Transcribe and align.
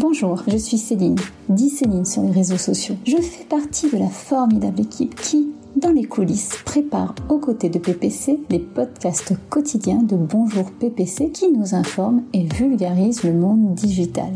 Bonjour, 0.00 0.44
je 0.46 0.56
suis 0.56 0.78
Céline, 0.78 1.18
dit 1.48 1.70
Céline 1.70 2.04
sur 2.04 2.22
les 2.22 2.30
réseaux 2.30 2.56
sociaux. 2.56 2.94
Je 3.04 3.16
fais 3.16 3.42
partie 3.42 3.90
de 3.90 3.98
la 3.98 4.08
formidable 4.08 4.82
équipe 4.82 5.16
qui, 5.16 5.48
dans 5.74 5.90
les 5.90 6.04
coulisses, 6.04 6.56
prépare 6.64 7.16
aux 7.28 7.38
côtés 7.38 7.68
de 7.68 7.80
PPC 7.80 8.38
les 8.48 8.60
podcasts 8.60 9.34
quotidiens 9.50 10.00
de 10.00 10.14
Bonjour 10.14 10.70
PPC 10.70 11.32
qui 11.32 11.50
nous 11.50 11.74
informent 11.74 12.22
et 12.32 12.44
vulgarisent 12.44 13.24
le 13.24 13.32
monde 13.32 13.74
digital. 13.74 14.30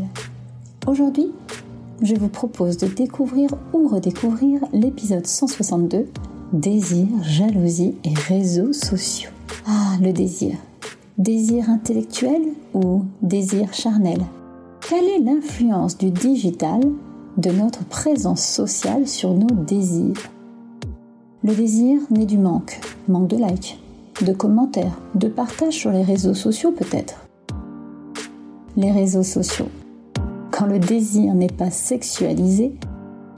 Aujourd'hui, 0.85 1.31
je 2.01 2.15
vous 2.15 2.27
propose 2.27 2.75
de 2.75 2.87
découvrir 2.87 3.49
ou 3.71 3.87
redécouvrir 3.87 4.59
l'épisode 4.73 5.25
162 5.25 6.07
Désir, 6.51 7.07
jalousie 7.21 7.95
et 8.03 8.13
réseaux 8.27 8.73
sociaux. 8.73 9.31
Ah, 9.65 9.95
le 10.01 10.11
désir. 10.11 10.57
Désir 11.17 11.69
intellectuel 11.69 12.41
ou 12.73 13.03
désir 13.21 13.73
charnel? 13.73 14.19
Quelle 14.95 15.09
est 15.09 15.25
l'influence 15.25 15.97
du 15.97 16.11
digital, 16.11 16.79
de 17.37 17.49
notre 17.49 17.83
présence 17.83 18.45
sociale 18.45 19.07
sur 19.07 19.33
nos 19.33 19.49
désirs? 19.49 20.29
Le 21.43 21.55
désir 21.55 21.99
naît 22.11 22.27
du 22.27 22.37
manque, 22.37 22.79
manque 23.07 23.27
de 23.27 23.37
likes, 23.37 23.79
de 24.23 24.33
commentaires, 24.33 24.99
de 25.15 25.29
partage 25.29 25.73
sur 25.73 25.89
les 25.89 26.03
réseaux 26.03 26.35
sociaux 26.35 26.71
peut-être. 26.71 27.25
Les 28.77 28.91
réseaux 28.91 29.23
sociaux. 29.23 29.69
Quand 30.51 30.67
le 30.67 30.77
désir 30.77 31.33
n'est 31.33 31.47
pas 31.47 31.71
sexualisé, 31.71 32.75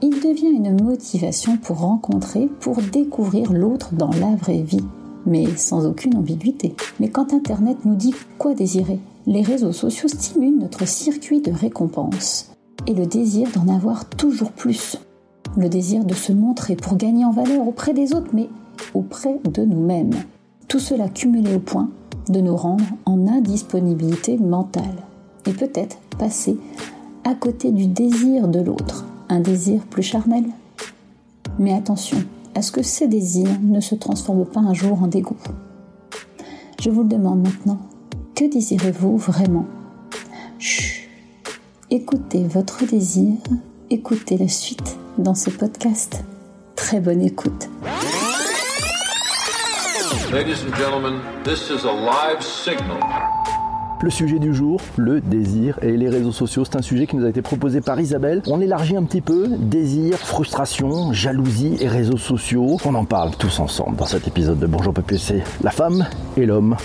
il 0.02 0.20
devient 0.20 0.54
une 0.54 0.84
motivation 0.84 1.56
pour 1.56 1.78
rencontrer, 1.78 2.50
pour 2.60 2.82
découvrir 2.82 3.54
l'autre 3.54 3.94
dans 3.94 4.10
la 4.20 4.36
vraie 4.36 4.60
vie 4.60 4.84
mais 5.26 5.56
sans 5.56 5.86
aucune 5.86 6.16
ambiguïté. 6.16 6.74
Mais 7.00 7.08
quand 7.08 7.34
Internet 7.34 7.78
nous 7.84 7.96
dit 7.96 8.14
quoi 8.38 8.54
désirer, 8.54 9.00
les 9.26 9.42
réseaux 9.42 9.72
sociaux 9.72 10.08
stimulent 10.08 10.58
notre 10.58 10.86
circuit 10.86 11.40
de 11.40 11.50
récompense 11.50 12.52
et 12.86 12.94
le 12.94 13.06
désir 13.06 13.48
d'en 13.54 13.74
avoir 13.74 14.08
toujours 14.08 14.52
plus. 14.52 14.98
Le 15.56 15.68
désir 15.68 16.04
de 16.04 16.14
se 16.14 16.32
montrer 16.32 16.76
pour 16.76 16.96
gagner 16.96 17.24
en 17.24 17.32
valeur 17.32 17.66
auprès 17.66 17.92
des 17.92 18.14
autres, 18.14 18.30
mais 18.32 18.48
auprès 18.94 19.40
de 19.44 19.64
nous-mêmes. 19.64 20.14
Tout 20.68 20.78
cela 20.78 21.08
cumulé 21.08 21.54
au 21.54 21.58
point 21.58 21.90
de 22.28 22.40
nous 22.40 22.56
rendre 22.56 22.84
en 23.04 23.26
indisponibilité 23.26 24.36
mentale 24.36 24.84
et 25.46 25.52
peut-être 25.52 25.98
passer 26.18 26.56
à 27.24 27.34
côté 27.34 27.72
du 27.72 27.86
désir 27.86 28.46
de 28.46 28.60
l'autre, 28.60 29.06
un 29.28 29.40
désir 29.40 29.82
plus 29.86 30.02
charnel? 30.02 30.44
Mais 31.58 31.72
attention, 31.72 32.18
est 32.54 32.62
ce 32.62 32.70
que 32.70 32.82
ces 32.82 33.08
désirs 33.08 33.60
ne 33.62 33.80
se 33.80 33.94
transforment 33.96 34.46
pas 34.46 34.60
un 34.60 34.74
jour 34.74 35.02
en 35.02 35.08
dégoût? 35.08 35.36
Je 36.80 36.90
vous 36.90 37.02
le 37.02 37.08
demande 37.08 37.42
maintenant, 37.42 37.78
que 38.36 38.44
désirez-vous 38.44 39.16
vraiment? 39.16 39.66
Chut 40.58 41.08
Écoutez 41.90 42.44
votre 42.46 42.84
désir, 42.84 43.32
écoutez 43.88 44.36
la 44.36 44.48
suite 44.48 44.98
dans 45.16 45.34
ce 45.34 45.48
podcast. 45.48 46.22
Très 46.74 47.00
bonne 47.00 47.22
écoute. 47.22 47.68
Ladies 50.30 50.56
and 50.68 50.76
gentlemen, 50.76 51.20
this 51.44 51.70
is 51.70 51.86
a 51.86 51.92
live 51.92 52.42
signal. 52.42 52.98
Le 54.02 54.10
sujet 54.10 54.38
du 54.38 54.54
jour, 54.54 54.82
le 54.98 55.22
désir 55.22 55.78
et 55.80 55.96
les 55.96 56.10
réseaux 56.10 56.32
sociaux, 56.32 56.66
c'est 56.66 56.76
un 56.76 56.82
sujet 56.82 57.06
qui 57.06 57.16
nous 57.16 57.24
a 57.24 57.30
été 57.30 57.40
proposé 57.40 57.80
par 57.80 57.98
Isabelle. 57.98 58.42
On 58.46 58.60
élargit 58.60 58.96
un 58.96 59.04
petit 59.04 59.22
peu, 59.22 59.48
désir, 59.48 60.18
frustration, 60.18 61.14
jalousie 61.14 61.78
et 61.80 61.88
réseaux 61.88 62.18
sociaux. 62.18 62.76
On 62.84 62.94
en 62.94 63.06
parle 63.06 63.34
tous 63.36 63.58
ensemble 63.60 63.96
dans 63.96 64.04
cet 64.04 64.28
épisode 64.28 64.58
de 64.58 64.66
Bonjour 64.66 64.92
PPC. 64.92 65.42
La 65.62 65.70
femme 65.70 66.06
et 66.36 66.44
l'homme 66.44 66.76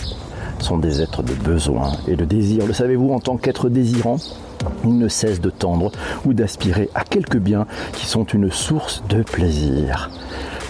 sont 0.61 0.77
des 0.77 1.01
êtres 1.01 1.23
de 1.23 1.33
besoin 1.33 1.91
et 2.07 2.15
de 2.15 2.25
désir. 2.25 2.65
Le 2.65 2.73
savez-vous, 2.73 3.11
en 3.11 3.19
tant 3.19 3.37
qu'être 3.37 3.69
désirant, 3.69 4.17
ils 4.83 4.97
ne 4.97 5.07
cessent 5.07 5.41
de 5.41 5.49
tendre 5.49 5.91
ou 6.25 6.33
d'aspirer 6.33 6.89
à 6.95 7.03
quelques 7.03 7.37
biens 7.37 7.65
qui 7.93 8.05
sont 8.05 8.25
une 8.25 8.51
source 8.51 9.03
de 9.09 9.23
plaisir. 9.23 10.09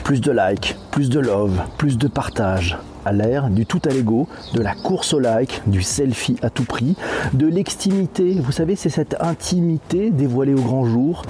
Plus 0.03 0.21
de 0.21 0.31
likes, 0.31 0.75
plus 0.91 1.09
de 1.09 1.19
love, 1.19 1.61
plus 1.77 1.97
de 1.97 2.07
partage, 2.07 2.77
à 3.05 3.11
l'ère 3.11 3.49
du 3.49 3.65
tout 3.65 3.81
à 3.85 3.89
l'ego, 3.89 4.27
de 4.53 4.61
la 4.61 4.73
course 4.73 5.13
au 5.13 5.19
like, 5.19 5.61
du 5.67 5.81
selfie 5.81 6.37
à 6.41 6.49
tout 6.49 6.65
prix, 6.65 6.95
de 7.33 7.47
l'extimité. 7.47 8.37
Vous 8.39 8.51
savez, 8.51 8.75
c'est 8.75 8.89
cette 8.89 9.15
intimité 9.19 10.11
dévoilée 10.11 10.53
au 10.53 10.61
grand 10.61 10.85
jour. 10.85 11.23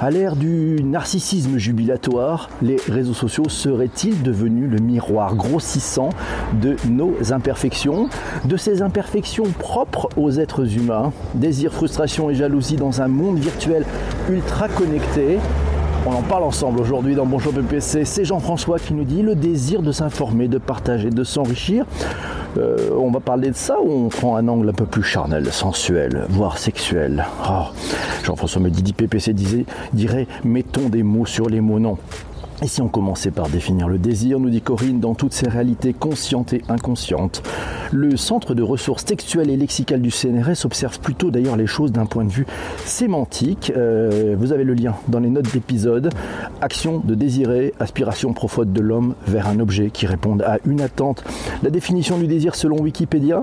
À 0.00 0.10
l'ère 0.10 0.36
du 0.36 0.82
narcissisme 0.82 1.58
jubilatoire, 1.58 2.50
les 2.60 2.76
réseaux 2.88 3.14
sociaux 3.14 3.48
seraient-ils 3.48 4.22
devenus 4.22 4.68
le 4.70 4.78
miroir 4.78 5.36
grossissant 5.36 6.10
de 6.60 6.76
nos 6.88 7.32
imperfections, 7.32 8.08
de 8.44 8.56
ces 8.56 8.82
imperfections 8.82 9.46
propres 9.58 10.08
aux 10.16 10.32
êtres 10.32 10.76
humains, 10.76 11.12
désir, 11.34 11.72
frustration 11.72 12.30
et 12.30 12.34
jalousie 12.34 12.76
dans 12.76 13.00
un 13.00 13.08
monde 13.08 13.38
virtuel 13.38 13.84
ultra 14.28 14.68
connecté 14.68 15.38
on 16.06 16.12
en 16.12 16.22
parle 16.22 16.42
ensemble 16.44 16.80
aujourd'hui 16.80 17.14
dans 17.14 17.26
Bonjour 17.26 17.52
PPC. 17.52 18.04
C'est 18.04 18.24
Jean-François 18.24 18.78
qui 18.78 18.94
nous 18.94 19.04
dit 19.04 19.22
le 19.22 19.34
désir 19.34 19.82
de 19.82 19.92
s'informer, 19.92 20.48
de 20.48 20.58
partager, 20.58 21.10
de 21.10 21.24
s'enrichir. 21.24 21.84
Euh, 22.58 22.90
on 22.98 23.10
va 23.10 23.20
parler 23.20 23.50
de 23.50 23.56
ça 23.56 23.80
ou 23.80 23.90
on 23.90 24.08
prend 24.08 24.36
un 24.36 24.48
angle 24.48 24.70
un 24.70 24.72
peu 24.72 24.84
plus 24.84 25.02
charnel, 25.02 25.50
sensuel, 25.52 26.26
voire 26.28 26.58
sexuel? 26.58 27.24
Oh, 27.48 27.66
Jean-François 28.24 28.60
me 28.60 28.70
dit, 28.70 28.92
PPC 28.92 29.32
disait, 29.32 29.64
dirait 29.92 30.26
mettons 30.44 30.88
des 30.88 31.02
mots 31.02 31.26
sur 31.26 31.48
les 31.48 31.60
mots. 31.60 31.78
Non, 31.78 31.98
et 32.62 32.68
si 32.68 32.80
on 32.80 32.88
commençait 32.88 33.32
par 33.32 33.48
définir 33.48 33.88
le 33.88 33.98
désir, 33.98 34.38
nous 34.38 34.48
dit 34.48 34.60
Corinne, 34.60 35.00
dans 35.00 35.14
toutes 35.14 35.32
ses 35.32 35.48
réalités 35.48 35.92
conscientes 35.92 36.52
et 36.52 36.62
inconscientes, 36.68 37.42
le 37.90 38.16
centre 38.16 38.54
de 38.54 38.62
ressources 38.62 39.04
textuelles 39.04 39.50
et 39.50 39.56
lexicales 39.56 40.00
du 40.00 40.10
CNRS 40.10 40.64
observe 40.64 41.00
plutôt 41.00 41.30
d'ailleurs 41.30 41.56
les 41.56 41.66
choses 41.66 41.90
d'un 41.90 42.06
point 42.06 42.24
de 42.24 42.30
vue 42.30 42.46
sémantique. 42.84 43.72
Euh, 43.76 44.36
vous 44.38 44.52
avez 44.52 44.64
le 44.64 44.74
lien 44.74 44.94
dans 45.08 45.18
les 45.18 45.28
notes 45.28 45.52
d'épisode. 45.52 46.10
Action 46.60 47.00
de 47.04 47.14
désirer, 47.14 47.74
aspiration 47.80 48.32
profonde 48.32 48.72
de 48.72 48.80
l'homme 48.80 49.14
vers 49.26 49.48
un 49.48 49.58
objet 49.58 49.90
qui 49.90 50.06
réponde 50.06 50.42
à 50.42 50.58
une 50.64 50.80
attente. 50.80 51.24
La 51.62 51.70
définition 51.70 52.18
du 52.18 52.28
désir 52.28 52.54
selon 52.54 52.80
Wikipédia? 52.80 53.42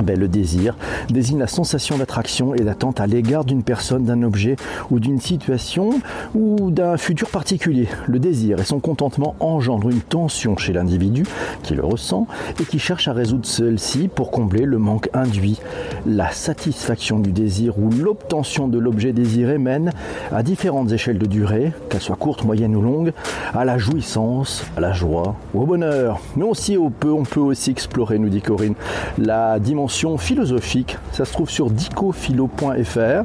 Ben, 0.00 0.18
le 0.18 0.28
désir 0.28 0.76
désigne 1.10 1.38
la 1.38 1.46
sensation 1.46 1.98
d'attraction 1.98 2.54
et 2.54 2.60
d'attente 2.60 3.00
à 3.00 3.06
l'égard 3.06 3.44
d'une 3.44 3.62
personne, 3.62 4.04
d'un 4.04 4.22
objet 4.22 4.56
ou 4.90 4.98
d'une 4.98 5.20
situation 5.20 6.00
ou 6.34 6.70
d'un 6.70 6.96
futur 6.96 7.28
particulier. 7.28 7.88
Le 8.06 8.18
désir 8.18 8.60
et 8.60 8.64
son 8.64 8.80
contentement 8.80 9.34
engendrent 9.40 9.90
une 9.90 10.00
tension 10.00 10.56
chez 10.56 10.72
l'individu 10.72 11.24
qui 11.62 11.74
le 11.74 11.84
ressent 11.84 12.26
et 12.60 12.64
qui 12.64 12.78
cherche 12.78 13.08
à 13.08 13.12
résoudre 13.12 13.46
celle-ci 13.46 14.08
pour 14.08 14.30
combler 14.30 14.64
le 14.64 14.78
manque 14.78 15.08
induit. 15.12 15.60
La 16.06 16.30
satisfaction 16.30 17.18
du 17.18 17.32
désir 17.32 17.78
ou 17.78 17.90
l'obtention 17.90 18.68
de 18.68 18.78
l'objet 18.78 19.12
désiré 19.12 19.58
mène 19.58 19.92
à 20.32 20.42
différentes 20.42 20.90
échelles 20.92 21.18
de 21.18 21.26
durée, 21.26 21.72
qu'elles 21.88 22.00
soient 22.00 22.16
courtes, 22.16 22.44
moyennes 22.44 22.76
ou 22.76 22.82
longues, 22.82 23.12
à 23.54 23.64
la 23.64 23.78
jouissance, 23.78 24.64
à 24.76 24.80
la 24.80 24.92
joie 24.92 25.36
ou 25.54 25.62
au 25.62 25.66
bonheur. 25.66 26.20
Mais 26.36 26.44
aussi 26.44 26.78
on 26.78 26.90
peut 26.90 27.08
aussi 27.40 27.70
explorer, 27.70 28.18
nous 28.18 28.28
dit 28.28 28.42
Corinne, 28.42 28.74
la 29.18 29.58
dimension 29.58 29.81
philosophique. 29.88 30.98
Ça 31.12 31.24
se 31.24 31.32
trouve 31.32 31.50
sur 31.50 31.70
dicophilo.fr. 31.70 33.22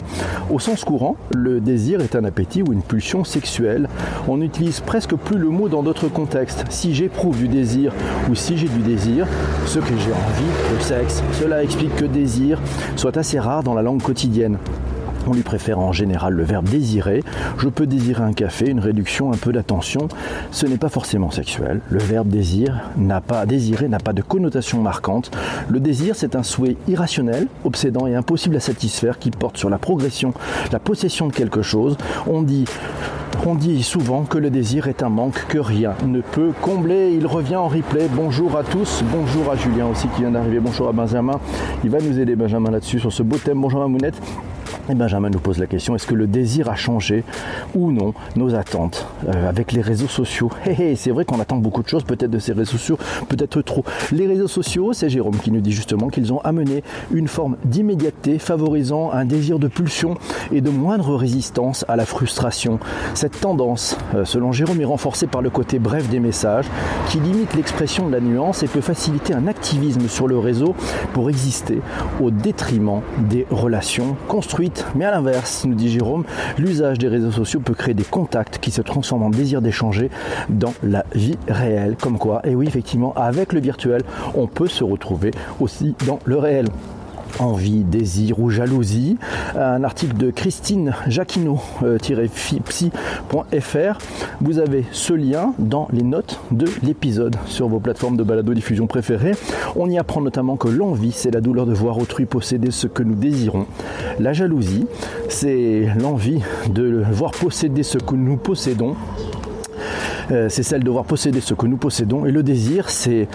Au 0.49 0.59
sens 0.59 0.83
courant, 0.83 1.15
le 1.33 1.59
désir 1.59 2.01
est 2.01 2.15
un 2.15 2.23
appétit 2.23 2.63
ou 2.63 2.73
une 2.73 2.81
pulsion 2.81 3.23
sexuelle. 3.23 3.87
On 4.27 4.37
n'utilise 4.37 4.79
presque 4.79 5.15
plus 5.15 5.37
le 5.37 5.49
mot 5.49 5.69
dans 5.69 5.83
d'autres 5.83 6.07
contextes. 6.07 6.65
Si 6.69 6.93
j'éprouve 6.93 7.37
du 7.37 7.47
désir 7.47 7.93
ou 8.29 8.35
si 8.35 8.57
j'ai 8.57 8.67
du 8.67 8.79
désir, 8.79 9.27
ce 9.65 9.79
que 9.79 9.97
j'ai 9.97 10.11
envie, 10.11 10.73
le 10.73 10.81
sexe, 10.81 11.23
cela 11.33 11.63
explique 11.63 11.95
que 11.95 12.05
désir 12.05 12.59
soit 12.95 13.17
assez 13.17 13.39
rare 13.39 13.63
dans 13.63 13.73
la 13.73 13.81
langue 13.81 14.01
quotidienne. 14.01 14.57
On 15.27 15.33
lui 15.33 15.43
préfère 15.43 15.79
en 15.79 15.91
général 15.91 16.33
le 16.33 16.43
verbe 16.43 16.69
désirer. 16.69 17.21
Je 17.57 17.67
peux 17.67 17.85
désirer 17.85 18.23
un 18.23 18.31
café, 18.31 18.69
une 18.69 18.79
réduction, 18.79 19.33
un 19.33 19.37
peu 19.37 19.51
d'attention. 19.51 20.07
Ce 20.51 20.65
n'est 20.65 20.77
pas 20.77 20.87
forcément 20.87 21.31
sexuel. 21.31 21.81
Le 21.89 21.99
verbe 21.99 22.29
désir 22.29 22.89
n'a 22.97 23.19
pas 23.19 23.45
désirer 23.45 23.89
n'a 23.89 23.99
pas 23.99 24.13
de 24.13 24.21
connotation 24.21 24.81
marquante. 24.81 25.31
Le 25.67 25.81
désir, 25.81 26.15
c'est 26.15 26.35
un 26.35 26.43
souhait 26.43 26.77
irrationnel, 26.87 27.47
obsédant 27.65 28.07
et 28.07 28.15
impossible 28.15 28.55
à 28.55 28.61
satisfaire 28.61 29.19
qui 29.19 29.31
porte 29.31 29.57
sur 29.57 29.69
la 29.69 29.77
progression, 29.77 30.33
la 30.71 30.79
possession 30.79 31.27
de 31.27 31.33
quelque 31.33 31.61
chose. 31.61 31.97
On 32.25 32.41
dit 32.41 32.65
on 33.45 33.55
dit 33.55 33.83
souvent 33.83 34.23
que 34.23 34.37
le 34.37 34.49
désir 34.49 34.87
est 34.87 35.03
un 35.03 35.09
manque 35.09 35.45
que 35.47 35.57
rien 35.59 35.93
ne 36.05 36.21
peut 36.21 36.51
combler. 36.61 37.13
Il 37.15 37.27
revient 37.27 37.55
en 37.55 37.67
replay. 37.67 38.07
Bonjour 38.11 38.57
à 38.57 38.63
tous. 38.63 39.03
Bonjour 39.11 39.51
à 39.51 39.55
Julien 39.55 39.87
aussi 39.87 40.07
qui 40.09 40.21
vient 40.21 40.31
d'arriver. 40.31 40.59
Bonjour 40.59 40.87
à 40.89 40.91
Benjamin. 40.91 41.39
Il 41.83 41.89
va 41.89 41.99
nous 41.99 42.19
aider, 42.19 42.35
Benjamin, 42.35 42.71
là-dessus, 42.71 42.99
sur 42.99 43.13
ce 43.13 43.23
beau 43.23 43.37
thème. 43.37 43.61
Bonjour 43.61 43.83
à 43.83 43.87
Mounette. 43.87 44.19
Et 44.89 44.95
Benjamin 44.95 45.29
nous 45.29 45.39
pose 45.39 45.57
la 45.57 45.67
question, 45.67 45.95
est-ce 45.95 46.07
que 46.07 46.15
le 46.15 46.27
désir 46.27 46.69
a 46.69 46.75
changé 46.75 47.25
ou 47.75 47.91
non 47.91 48.13
nos 48.37 48.55
attentes 48.55 49.05
euh, 49.27 49.49
avec 49.49 49.73
les 49.73 49.81
réseaux 49.81 50.07
sociaux? 50.07 50.49
C'est 50.95 51.11
vrai 51.11 51.25
qu'on 51.25 51.41
attend 51.41 51.57
beaucoup 51.57 51.83
de 51.83 51.89
choses 51.89 52.05
peut-être 52.05 52.31
de 52.31 52.39
ces 52.39 52.53
réseaux 52.53 52.77
sociaux, 52.77 52.97
peut-être 53.27 53.61
trop. 53.61 53.83
Les 54.13 54.27
réseaux 54.27 54.47
sociaux, 54.47 54.93
c'est 54.93 55.09
Jérôme 55.09 55.37
qui 55.39 55.51
nous 55.51 55.59
dit 55.59 55.73
justement 55.73 56.07
qu'ils 56.07 56.31
ont 56.31 56.39
amené 56.39 56.83
une 57.11 57.27
forme 57.27 57.57
d'immédiateté 57.65 58.39
favorisant 58.39 59.11
un 59.11 59.25
désir 59.25 59.59
de 59.59 59.67
pulsion 59.67 60.15
et 60.53 60.61
de 60.61 60.69
moindre 60.69 61.15
résistance 61.15 61.83
à 61.89 61.97
la 61.97 62.05
frustration. 62.05 62.79
Cette 63.13 63.41
tendance, 63.41 63.97
euh, 64.15 64.23
selon 64.23 64.53
Jérôme, 64.53 64.79
est 64.79 64.85
renforcée 64.85 65.27
par 65.27 65.41
le 65.41 65.49
côté 65.49 65.79
bref 65.79 66.07
des 66.07 66.21
messages 66.21 66.67
qui 67.09 67.19
limite 67.19 67.55
l'expression 67.55 68.07
de 68.07 68.13
la 68.13 68.21
nuance 68.21 68.63
et 68.63 68.67
peut 68.67 68.81
faciliter 68.81 69.33
un 69.33 69.47
activisme 69.47 70.07
sur 70.07 70.27
le 70.27 70.37
réseau 70.37 70.75
pour 71.13 71.29
exister 71.29 71.81
au 72.21 72.31
détriment 72.31 73.01
des 73.29 73.45
relations 73.49 74.15
construites 74.29 74.76
Mais 74.95 75.05
à 75.05 75.11
l'inverse, 75.11 75.65
nous 75.65 75.75
dit 75.75 75.89
Jérôme, 75.89 76.23
l'usage 76.57 76.97
des 76.97 77.07
réseaux 77.07 77.31
sociaux 77.31 77.59
peut 77.59 77.73
créer 77.73 77.93
des 77.93 78.03
contacts 78.03 78.59
qui 78.59 78.71
se 78.71 78.81
transforment 78.81 79.23
en 79.23 79.29
désir 79.29 79.61
d'échanger 79.61 80.09
dans 80.49 80.73
la 80.83 81.05
vie 81.13 81.37
réelle. 81.47 81.95
Comme 82.01 82.17
quoi, 82.17 82.41
et 82.43 82.55
oui, 82.55 82.67
effectivement, 82.67 83.13
avec 83.15 83.53
le 83.53 83.59
virtuel, 83.59 84.01
on 84.35 84.47
peut 84.47 84.67
se 84.67 84.83
retrouver 84.83 85.31
aussi 85.59 85.95
dans 86.05 86.19
le 86.25 86.37
réel 86.37 86.67
envie, 87.39 87.83
désir 87.83 88.39
ou 88.39 88.49
jalousie. 88.49 89.17
Un 89.55 89.83
article 89.83 90.17
de 90.17 90.31
Christine 90.31 90.93
Jacquino-psy.fr. 91.07 93.97
Vous 94.41 94.59
avez 94.59 94.85
ce 94.91 95.13
lien 95.13 95.53
dans 95.59 95.87
les 95.91 96.03
notes 96.03 96.39
de 96.51 96.67
l'épisode 96.83 97.35
sur 97.45 97.67
vos 97.67 97.79
plateformes 97.79 98.17
de 98.17 98.23
balado-diffusion 98.23 98.87
préférées. 98.87 99.35
On 99.75 99.89
y 99.89 99.97
apprend 99.97 100.21
notamment 100.21 100.57
que 100.57 100.67
l'envie, 100.67 101.11
c'est 101.11 101.31
la 101.31 101.41
douleur 101.41 101.65
de 101.65 101.73
voir 101.73 101.97
autrui 101.97 102.25
posséder 102.25 102.71
ce 102.71 102.87
que 102.87 103.03
nous 103.03 103.15
désirons. 103.15 103.65
La 104.19 104.33
jalousie, 104.33 104.85
c'est 105.29 105.87
l'envie 105.99 106.41
de 106.69 107.03
voir 107.11 107.31
posséder 107.31 107.83
ce 107.83 107.97
que 107.97 108.15
nous 108.15 108.37
possédons. 108.37 108.95
Euh, 110.31 110.49
c'est 110.49 110.63
celle 110.63 110.83
de 110.83 110.89
voir 110.89 111.05
posséder 111.05 111.39
ce 111.39 111.53
que 111.53 111.65
nous 111.65 111.77
possédons. 111.77 112.25
Et 112.25 112.31
le 112.31 112.43
désir, 112.43 112.89
c'est 112.89 113.27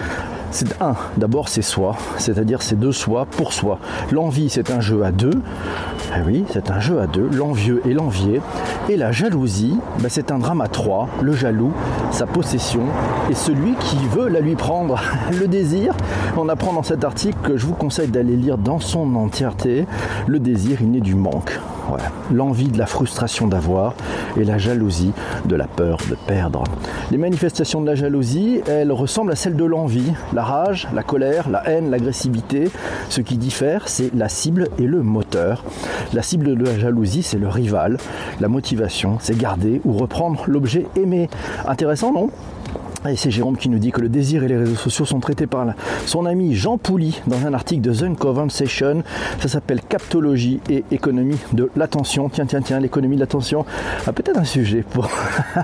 c'est 0.53 0.81
un, 0.81 0.95
d'abord 1.17 1.49
c'est 1.49 1.61
soi, 1.61 1.95
c'est-à-dire 2.17 2.61
c'est 2.61 2.79
de 2.79 2.91
soi 2.91 3.25
pour 3.25 3.53
soi. 3.53 3.79
L'envie 4.11 4.49
c'est 4.49 4.71
un 4.71 4.79
jeu 4.79 5.03
à 5.03 5.11
deux, 5.11 5.41
ah 6.13 6.19
oui, 6.25 6.45
c'est 6.51 6.69
un 6.69 6.79
jeu 6.79 6.99
à 6.99 7.07
deux, 7.07 7.27
l'envieux 7.33 7.81
et 7.85 7.93
l'envié. 7.93 8.39
Et 8.87 8.97
la 8.97 9.11
jalousie, 9.11 9.77
ben, 9.99 10.09
c'est 10.09 10.31
un 10.31 10.37
drame 10.37 10.61
à 10.61 10.67
trois, 10.67 11.09
le 11.23 11.33
jaloux, 11.33 11.73
sa 12.11 12.27
possession, 12.27 12.83
et 13.31 13.33
celui 13.33 13.73
qui 13.75 13.97
veut 14.11 14.27
la 14.27 14.39
lui 14.39 14.55
prendre. 14.55 15.01
Le 15.39 15.47
désir, 15.47 15.95
on 16.37 16.49
apprend 16.49 16.73
dans 16.73 16.83
cet 16.83 17.03
article 17.03 17.37
que 17.41 17.57
je 17.57 17.65
vous 17.65 17.73
conseille 17.73 18.09
d'aller 18.09 18.35
lire 18.35 18.57
dans 18.59 18.79
son 18.79 19.15
entièreté, 19.15 19.87
le 20.27 20.39
désir 20.39 20.81
il 20.81 20.91
naît 20.91 21.01
du 21.01 21.15
manque. 21.15 21.59
L'envie 22.31 22.69
de 22.69 22.77
la 22.77 22.85
frustration 22.85 23.47
d'avoir 23.47 23.93
et 24.37 24.43
la 24.43 24.57
jalousie 24.57 25.11
de 25.45 25.55
la 25.55 25.67
peur 25.67 25.97
de 26.09 26.15
perdre. 26.15 26.63
Les 27.11 27.17
manifestations 27.17 27.81
de 27.81 27.87
la 27.87 27.95
jalousie, 27.95 28.61
elles 28.67 28.91
ressemblent 28.91 29.31
à 29.31 29.35
celles 29.35 29.55
de 29.55 29.65
l'envie. 29.65 30.13
La 30.33 30.43
rage, 30.43 30.87
la 30.93 31.03
colère, 31.03 31.49
la 31.49 31.67
haine, 31.69 31.89
l'agressivité. 31.89 32.69
Ce 33.09 33.21
qui 33.21 33.37
diffère, 33.37 33.87
c'est 33.87 34.13
la 34.13 34.29
cible 34.29 34.69
et 34.77 34.87
le 34.87 35.01
moteur. 35.01 35.63
La 36.13 36.21
cible 36.21 36.55
de 36.55 36.65
la 36.65 36.77
jalousie, 36.77 37.23
c'est 37.23 37.37
le 37.37 37.47
rival. 37.47 37.97
La 38.39 38.47
motivation, 38.47 39.17
c'est 39.19 39.37
garder 39.37 39.81
ou 39.85 39.93
reprendre 39.93 40.43
l'objet 40.47 40.87
aimé. 40.95 41.29
Intéressant, 41.67 42.13
non? 42.13 42.29
Et 43.09 43.15
c'est 43.17 43.31
Jérôme 43.31 43.57
qui 43.57 43.69
nous 43.69 43.79
dit 43.79 43.91
que 43.91 43.99
le 43.99 44.07
désir 44.07 44.43
et 44.43 44.47
les 44.47 44.57
réseaux 44.57 44.75
sociaux 44.75 45.05
sont 45.05 45.19
traités 45.19 45.47
par 45.47 45.67
son 46.05 46.25
ami 46.25 46.53
Jean 46.53 46.77
Pouly 46.77 47.21
dans 47.27 47.45
un 47.45 47.53
article 47.53 47.81
de 47.81 47.93
The 47.93 48.17
Conversation. 48.17 49.03
Ça 49.39 49.47
s'appelle 49.47 49.81
Captologie 49.81 50.61
et 50.69 50.85
économie 50.91 51.37
de 51.51 51.69
l'attention. 51.75 52.29
Tiens, 52.29 52.45
tiens, 52.45 52.61
tiens, 52.61 52.79
l'économie 52.79 53.15
de 53.15 53.21
l'attention 53.21 53.65
a 54.07 54.13
peut-être 54.13 54.39
un 54.39 54.45
sujet 54.45 54.83
pour 54.89 55.09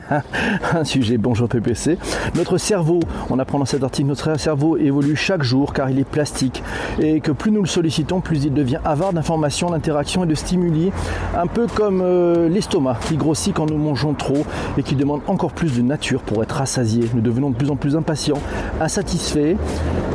un 0.74 0.84
sujet. 0.84 1.18
Bonjour 1.18 1.48
PPC. 1.48 1.98
Notre 2.36 2.58
cerveau, 2.58 3.00
on 3.30 3.40
apprend 3.40 3.60
dans 3.60 3.66
cet 3.66 3.84
article, 3.84 4.10
notre 4.10 4.38
cerveau 4.38 4.78
évolue 4.78 5.16
chaque 5.16 5.44
jour 5.44 5.74
car 5.74 5.90
il 5.90 6.00
est 6.00 6.10
plastique 6.10 6.62
et 7.00 7.22
que 7.22 7.32
plus 7.32 7.52
nous 7.52 7.62
le 7.62 7.68
sollicitons, 7.68 8.20
plus 8.20 8.44
il 8.44 8.54
devient 8.54 8.80
avare 8.84 9.14
d'informations, 9.14 9.70
d'interactions 9.70 10.24
et 10.26 10.28
de 10.28 10.36
stimuli. 10.36 10.92
Un 11.38 11.48
peu 11.48 11.68
comme 11.68 12.02
euh, 12.02 12.50
l'estomac 12.50 12.98
qui 13.08 13.16
grossit 13.16 13.54
quand 13.54 13.70
nous 13.70 13.78
mangeons 13.78 14.14
trop 14.14 14.46
et 14.78 14.84
qui 14.84 14.96
demande 14.96 15.22
encore 15.28 15.52
plus 15.52 15.78
de 15.78 15.82
nature 15.82 16.22
pour 16.22 16.44
être 16.44 16.56
rassasié 16.56 17.10
devenons 17.30 17.52
de 17.52 17.56
plus 17.56 17.70
en 17.70 17.76
plus 17.76 17.96
impatients, 17.96 18.42
insatisfaits, 18.82 19.56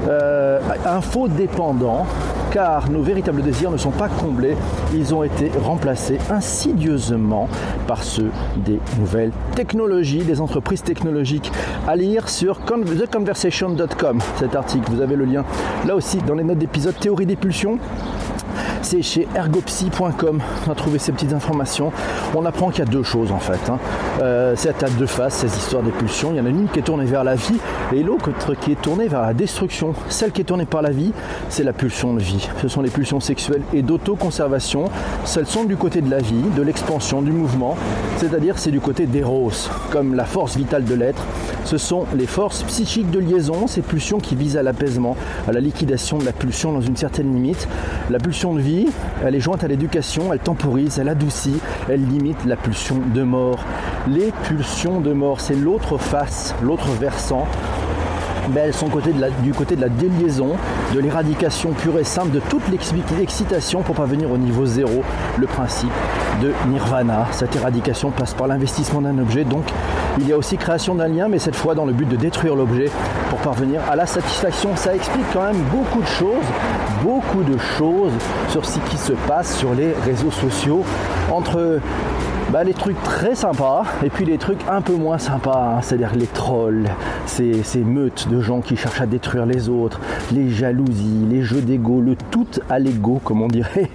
euh, 0.08 0.60
infodépendants, 0.84 2.06
car 2.50 2.90
nos 2.90 3.02
véritables 3.02 3.42
désirs 3.42 3.70
ne 3.70 3.76
sont 3.76 3.90
pas 3.90 4.08
comblés, 4.08 4.56
ils 4.94 5.14
ont 5.14 5.22
été 5.22 5.50
remplacés 5.64 6.18
insidieusement 6.30 7.48
par 7.86 8.02
ceux 8.02 8.30
des 8.56 8.80
nouvelles 8.98 9.32
technologies, 9.54 10.22
des 10.22 10.40
entreprises 10.40 10.82
technologiques. 10.82 11.50
À 11.86 11.96
lire 11.96 12.28
sur 12.28 12.60
theconversation.com 12.60 14.18
cet 14.36 14.54
article, 14.54 14.90
vous 14.90 15.00
avez 15.00 15.16
le 15.16 15.24
lien 15.24 15.44
là 15.86 15.94
aussi 15.94 16.18
dans 16.18 16.34
les 16.34 16.44
notes 16.44 16.58
d'épisode. 16.58 16.94
Théorie 16.98 17.26
des 17.26 17.36
pulsions 17.36 17.78
c'est 18.84 19.02
chez 19.02 19.26
ergopsy.com. 19.34 20.40
On 20.66 20.70
a 20.70 20.74
trouvé 20.74 20.98
ces 20.98 21.12
petites 21.12 21.32
informations. 21.32 21.90
On 22.34 22.44
apprend 22.44 22.70
qu'il 22.70 22.80
y 22.84 22.88
a 22.88 22.90
deux 22.90 23.02
choses 23.02 23.32
en 23.32 23.38
fait. 23.38 23.58
Hein. 23.70 23.78
Euh, 24.22 24.54
c'est 24.56 24.82
à 24.82 25.30
ces 25.30 25.46
histoires 25.46 25.82
des 25.82 25.90
pulsions. 25.90 26.30
Il 26.32 26.36
y 26.36 26.40
en 26.40 26.46
a 26.46 26.50
une 26.50 26.68
qui 26.68 26.78
est 26.78 26.82
tournée 26.82 27.06
vers 27.06 27.24
la 27.24 27.34
vie 27.34 27.58
et 27.92 28.02
l'autre 28.02 28.30
qui 28.60 28.72
est 28.72 28.80
tournée 28.80 29.08
vers 29.08 29.22
la 29.22 29.34
destruction. 29.34 29.94
Celle 30.08 30.32
qui 30.32 30.42
est 30.42 30.44
tournée 30.44 30.66
par 30.66 30.82
la 30.82 30.90
vie, 30.90 31.12
c'est 31.48 31.64
la 31.64 31.72
pulsion 31.72 32.14
de 32.14 32.20
vie. 32.20 32.48
Ce 32.60 32.68
sont 32.68 32.82
les 32.82 32.90
pulsions 32.90 33.20
sexuelles 33.20 33.62
et 33.72 33.82
d'autoconservation. 33.82 34.84
Celles 35.24 35.46
sont 35.46 35.64
du 35.64 35.76
côté 35.76 36.00
de 36.00 36.10
la 36.10 36.18
vie, 36.18 36.42
de 36.56 36.62
l'expansion, 36.62 37.22
du 37.22 37.32
mouvement. 37.32 37.76
C'est-à-dire 38.18 38.58
c'est 38.58 38.70
du 38.70 38.80
côté 38.80 39.06
d'Eros, 39.06 39.68
comme 39.90 40.14
la 40.14 40.24
force 40.24 40.56
vitale 40.56 40.84
de 40.84 40.94
l'être. 40.94 41.22
Ce 41.64 41.78
sont 41.78 42.04
les 42.14 42.26
forces 42.26 42.62
psychiques 42.64 43.10
de 43.10 43.18
liaison, 43.18 43.66
ces 43.66 43.80
pulsions 43.80 44.18
qui 44.18 44.34
visent 44.34 44.56
à 44.56 44.62
l'apaisement, 44.62 45.16
à 45.48 45.52
la 45.52 45.60
liquidation 45.60 46.18
de 46.18 46.24
la 46.24 46.32
pulsion 46.32 46.72
dans 46.72 46.80
une 46.80 46.96
certaine 46.96 47.32
limite. 47.32 47.68
La 48.10 48.18
pulsion 48.18 48.54
de 48.54 48.60
vie, 48.60 48.73
elle 49.24 49.34
est 49.34 49.40
jointe 49.40 49.64
à 49.64 49.68
l'éducation, 49.68 50.32
elle 50.32 50.38
temporise, 50.38 50.98
elle 50.98 51.08
adoucit, 51.08 51.58
elle 51.88 52.06
limite 52.06 52.44
la 52.44 52.56
pulsion 52.56 52.96
de 53.14 53.22
mort. 53.22 53.64
Les 54.08 54.32
pulsions 54.44 55.00
de 55.00 55.12
mort, 55.12 55.40
c'est 55.40 55.54
l'autre 55.54 55.98
face, 55.98 56.54
l'autre 56.62 56.88
versant 57.00 57.46
mais 58.52 58.60
elles 58.60 58.74
sont 58.74 58.88
du 59.42 59.52
côté 59.52 59.76
de 59.76 59.80
la 59.80 59.88
déliaison, 59.88 60.50
de 60.94 61.00
l'éradication 61.00 61.72
pure 61.72 61.98
et 61.98 62.04
simple 62.04 62.30
de 62.30 62.40
toute 62.40 62.62
l'excitation 63.18 63.82
pour 63.82 63.94
parvenir 63.94 64.30
au 64.30 64.38
niveau 64.38 64.66
zéro, 64.66 65.02
le 65.38 65.46
principe 65.46 65.90
de 66.42 66.52
nirvana. 66.68 67.26
Cette 67.32 67.56
éradication 67.56 68.10
passe 68.10 68.34
par 68.34 68.46
l'investissement 68.46 69.00
d'un 69.00 69.18
objet, 69.18 69.44
donc 69.44 69.64
il 70.18 70.28
y 70.28 70.32
a 70.32 70.36
aussi 70.36 70.56
création 70.56 70.94
d'un 70.94 71.08
lien, 71.08 71.28
mais 71.28 71.38
cette 71.38 71.56
fois 71.56 71.74
dans 71.74 71.86
le 71.86 71.92
but 71.92 72.08
de 72.08 72.16
détruire 72.16 72.54
l'objet 72.54 72.90
pour 73.30 73.38
parvenir 73.38 73.80
à 73.90 73.96
la 73.96 74.06
satisfaction. 74.06 74.76
Ça 74.76 74.94
explique 74.94 75.26
quand 75.32 75.42
même 75.42 75.62
beaucoup 75.72 76.00
de 76.00 76.06
choses, 76.06 76.44
beaucoup 77.04 77.42
de 77.42 77.58
choses 77.58 78.12
sur 78.48 78.64
ce 78.64 78.78
qui 78.88 78.96
se 78.96 79.12
passe 79.28 79.58
sur 79.58 79.74
les 79.74 79.92
réseaux 80.06 80.30
sociaux 80.30 80.82
entre 81.30 81.78
bah, 82.50 82.64
les 82.64 82.72
trucs 82.72 83.00
très 83.02 83.34
sympas 83.34 83.84
et 84.02 84.08
puis 84.08 84.24
les 84.24 84.38
trucs 84.38 84.60
un 84.70 84.80
peu 84.80 84.94
moins 84.94 85.18
sympas, 85.18 85.74
hein. 85.76 85.82
c'est-à-dire 85.82 86.14
les 86.14 86.26
trolls, 86.26 86.88
ces, 87.26 87.62
ces, 87.62 87.80
meutes 87.80 88.28
de 88.28 88.40
gens 88.40 88.62
qui 88.62 88.76
cherchent 88.76 89.02
à 89.02 89.06
détruire 89.06 89.44
les 89.44 89.68
autres, 89.68 90.00
les 90.32 90.48
jalousies, 90.48 91.26
les 91.28 91.42
jeux 91.42 91.60
d'ego, 91.60 92.00
le 92.00 92.16
tout 92.30 92.46
à 92.70 92.78
l'ego 92.78 93.20
comme 93.22 93.42
on 93.42 93.48
dirait. 93.48 93.90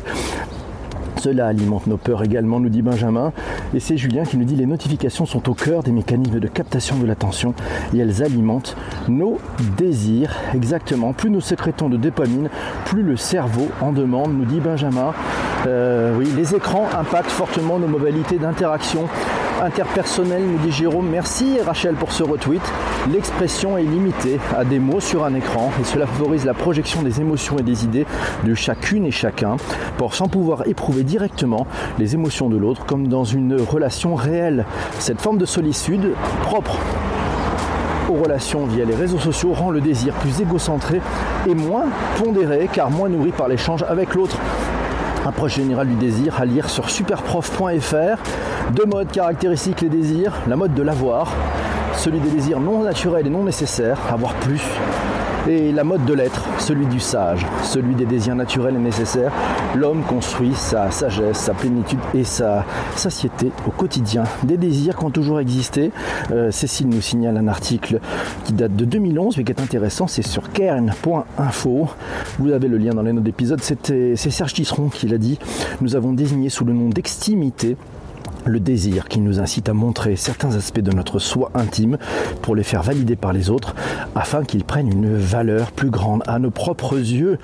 Cela 1.20 1.48
alimente 1.48 1.86
nos 1.88 1.98
peurs 1.98 2.24
également, 2.24 2.62
nous 2.62 2.70
dit 2.70 2.82
Benjamin. 2.82 3.34
Et 3.74 3.82
c'est 3.82 3.98
Julien 3.98 4.24
qui 4.24 4.38
nous 4.38 4.46
dit 4.46 4.56
les 4.56 4.66
notifications 4.66 5.26
sont 5.26 5.50
au 5.50 5.54
cœur 5.54 5.84
des 5.84 5.92
mécanismes 5.92 6.40
de 6.40 6.48
captation 6.48 6.98
de 6.98 7.06
l'attention 7.06 7.54
et 7.94 7.98
elles 7.98 8.24
alimentent 8.24 8.78
nos 9.10 9.38
désirs. 9.78 10.34
Exactement. 10.54 11.12
Plus 11.12 11.30
nous 11.30 11.42
sécrétons 11.42 11.90
de 11.90 11.98
dopamine, 11.98 12.50
plus 12.86 13.04
le 13.04 13.18
cerveau 13.18 13.68
en 13.82 13.92
demande, 13.92 14.34
nous 14.34 14.46
dit 14.46 14.62
Benjamin. 14.62 15.14
Euh, 15.68 16.16
oui, 16.18 16.30
les 16.38 16.56
écrans 16.56 16.88
impactent 16.98 17.32
fortement 17.32 17.80
nos 17.80 17.88
modalités 17.88 18.38
d'interaction 18.38 19.10
interpersonnelle, 19.62 20.44
nous 20.46 20.58
dit 20.60 20.72
Jérôme. 20.72 21.10
Merci 21.10 21.60
Rachel 21.62 21.96
pour 21.96 22.12
ce 22.12 22.24
retweet. 22.24 22.62
L'expression 23.12 23.78
est 23.78 23.84
limitée 23.84 24.40
à 24.58 24.64
des 24.64 24.80
mots 24.80 25.00
sur 25.00 25.24
un 25.24 25.34
écran 25.34 25.72
et 25.80 25.84
cela 25.84 26.08
favorise 26.08 26.46
la 26.46 26.54
projection 26.54 27.02
des 27.02 27.22
émotions 27.22 27.58
et 27.58 27.64
des 27.64 27.84
idées 27.84 28.06
de 28.44 28.54
chacune 28.54 29.06
et 29.06 29.12
chacun 29.12 29.58
pour 29.98 30.16
sans 30.16 30.28
pouvoir 30.28 30.68
éprouver 30.68 31.04
directement 31.04 31.68
les 31.98 32.14
émotions 32.14 32.50
de 32.50 32.58
l'autre 32.58 32.86
comme 32.86 33.08
dans 33.08 33.24
une 33.24 33.60
relation 33.60 34.16
réelle. 34.16 34.66
Cette 35.00 35.22
forme 35.22 35.38
de 35.38 35.46
solitude 35.46 36.14
propre 36.42 36.78
aux 38.10 38.22
relations 38.24 38.66
via 38.66 38.86
les 38.86 38.96
réseaux 38.96 39.20
sociaux 39.20 39.54
rend 39.54 39.70
le 39.70 39.82
désir 39.82 40.14
plus 40.16 40.42
égocentré 40.42 41.02
et 41.48 41.54
moins 41.54 41.86
pondéré 42.18 42.70
car 42.72 42.90
moins 42.90 43.10
nourri 43.10 43.32
par 43.32 43.48
l'échange 43.48 43.84
avec 43.88 44.16
l'autre. 44.16 44.38
Approche 45.26 45.56
générale 45.56 45.88
du 45.88 45.96
désir 45.96 46.40
à 46.40 46.46
lire 46.46 46.70
sur 46.70 46.90
superprof.fr. 46.90 48.74
Deux 48.74 48.86
modes 48.86 49.12
caractéristiques 49.12 49.82
les 49.82 49.90
désirs. 49.90 50.34
La 50.48 50.56
mode 50.56 50.74
de 50.74 50.82
l'avoir, 50.82 51.34
celui 51.96 52.20
des 52.20 52.30
désirs 52.30 52.60
non 52.60 52.84
naturels 52.84 53.28
et 53.28 53.30
non 53.30 53.44
nécessaires, 53.44 54.00
avoir 54.12 54.34
plus. 54.36 54.62
Et 55.48 55.72
la 55.72 55.84
mode 55.84 56.06
de 56.06 56.14
l'être, 56.14 56.44
celui 56.60 56.86
du 56.88 57.00
sage, 57.00 57.46
celui 57.64 57.96
des 57.96 58.06
désirs 58.06 58.36
naturels 58.36 58.76
et 58.76 58.80
nécessaires. 58.80 59.32
L'homme 59.76 60.04
construit 60.04 60.54
sa 60.54 60.92
sagesse, 60.92 61.38
sa 61.38 61.54
plénitude 61.54 62.00
et 62.14 62.24
sa 62.24 62.66
satiété 62.96 63.52
au 63.68 63.72
quotidien. 63.72 64.24
Des 64.44 64.58
désirs 64.58 64.98
qui 64.98 65.06
ont 65.06 65.12
toujours 65.12 65.40
existé. 65.40 65.92
Euh, 66.32 66.52
Cécile 66.52 66.90
nous 66.90 67.02
signale 67.02 67.38
un 67.38 67.48
article 67.48 68.00
qui 68.46 68.54
date 68.54 68.76
de 68.76 68.86
2011 68.86 69.38
mais 69.38 69.44
qui 69.44 69.52
est 69.52 69.62
intéressant, 69.62 70.08
c'est 70.08 70.26
sur 70.26 70.52
kern.info. 70.52 71.88
Vous 72.40 72.52
avez 72.52 72.68
le 72.68 72.78
lien 72.78 72.94
dans 72.94 73.02
les 73.02 73.14
notes 73.14 73.24
d'épisode. 73.24 73.62
C'est 73.62 74.16
Serge 74.16 74.54
Tisseron 74.54 74.90
qui 74.90 75.08
l'a 75.08 75.18
dit. 75.18 75.40
Nous 75.82 75.96
avons 75.96 76.14
désigné 76.14 76.50
sous 76.50 76.66
le 76.66 76.74
nom 76.74 76.90
d'extimité 76.90 77.78
le 78.50 78.60
désir 78.60 79.08
qui 79.08 79.20
nous 79.20 79.40
incite 79.40 79.70
à 79.70 79.74
montrer 79.74 80.16
certains 80.16 80.56
aspects 80.56 80.80
de 80.80 80.92
notre 80.92 81.20
soi 81.20 81.52
intime 81.54 81.98
pour 82.42 82.56
les 82.56 82.64
faire 82.64 82.84
valider 82.84 83.16
par 83.16 83.32
les 83.32 83.50
autres 83.50 83.76
afin 84.16 84.44
qu'ils 84.44 84.64
prennent 84.64 84.92
une 84.92 85.16
valeur 85.16 85.72
plus 85.72 85.90
grande 85.90 86.24
à 86.28 86.40
nos 86.40 86.52
propres 86.52 86.98
yeux. 86.98 87.38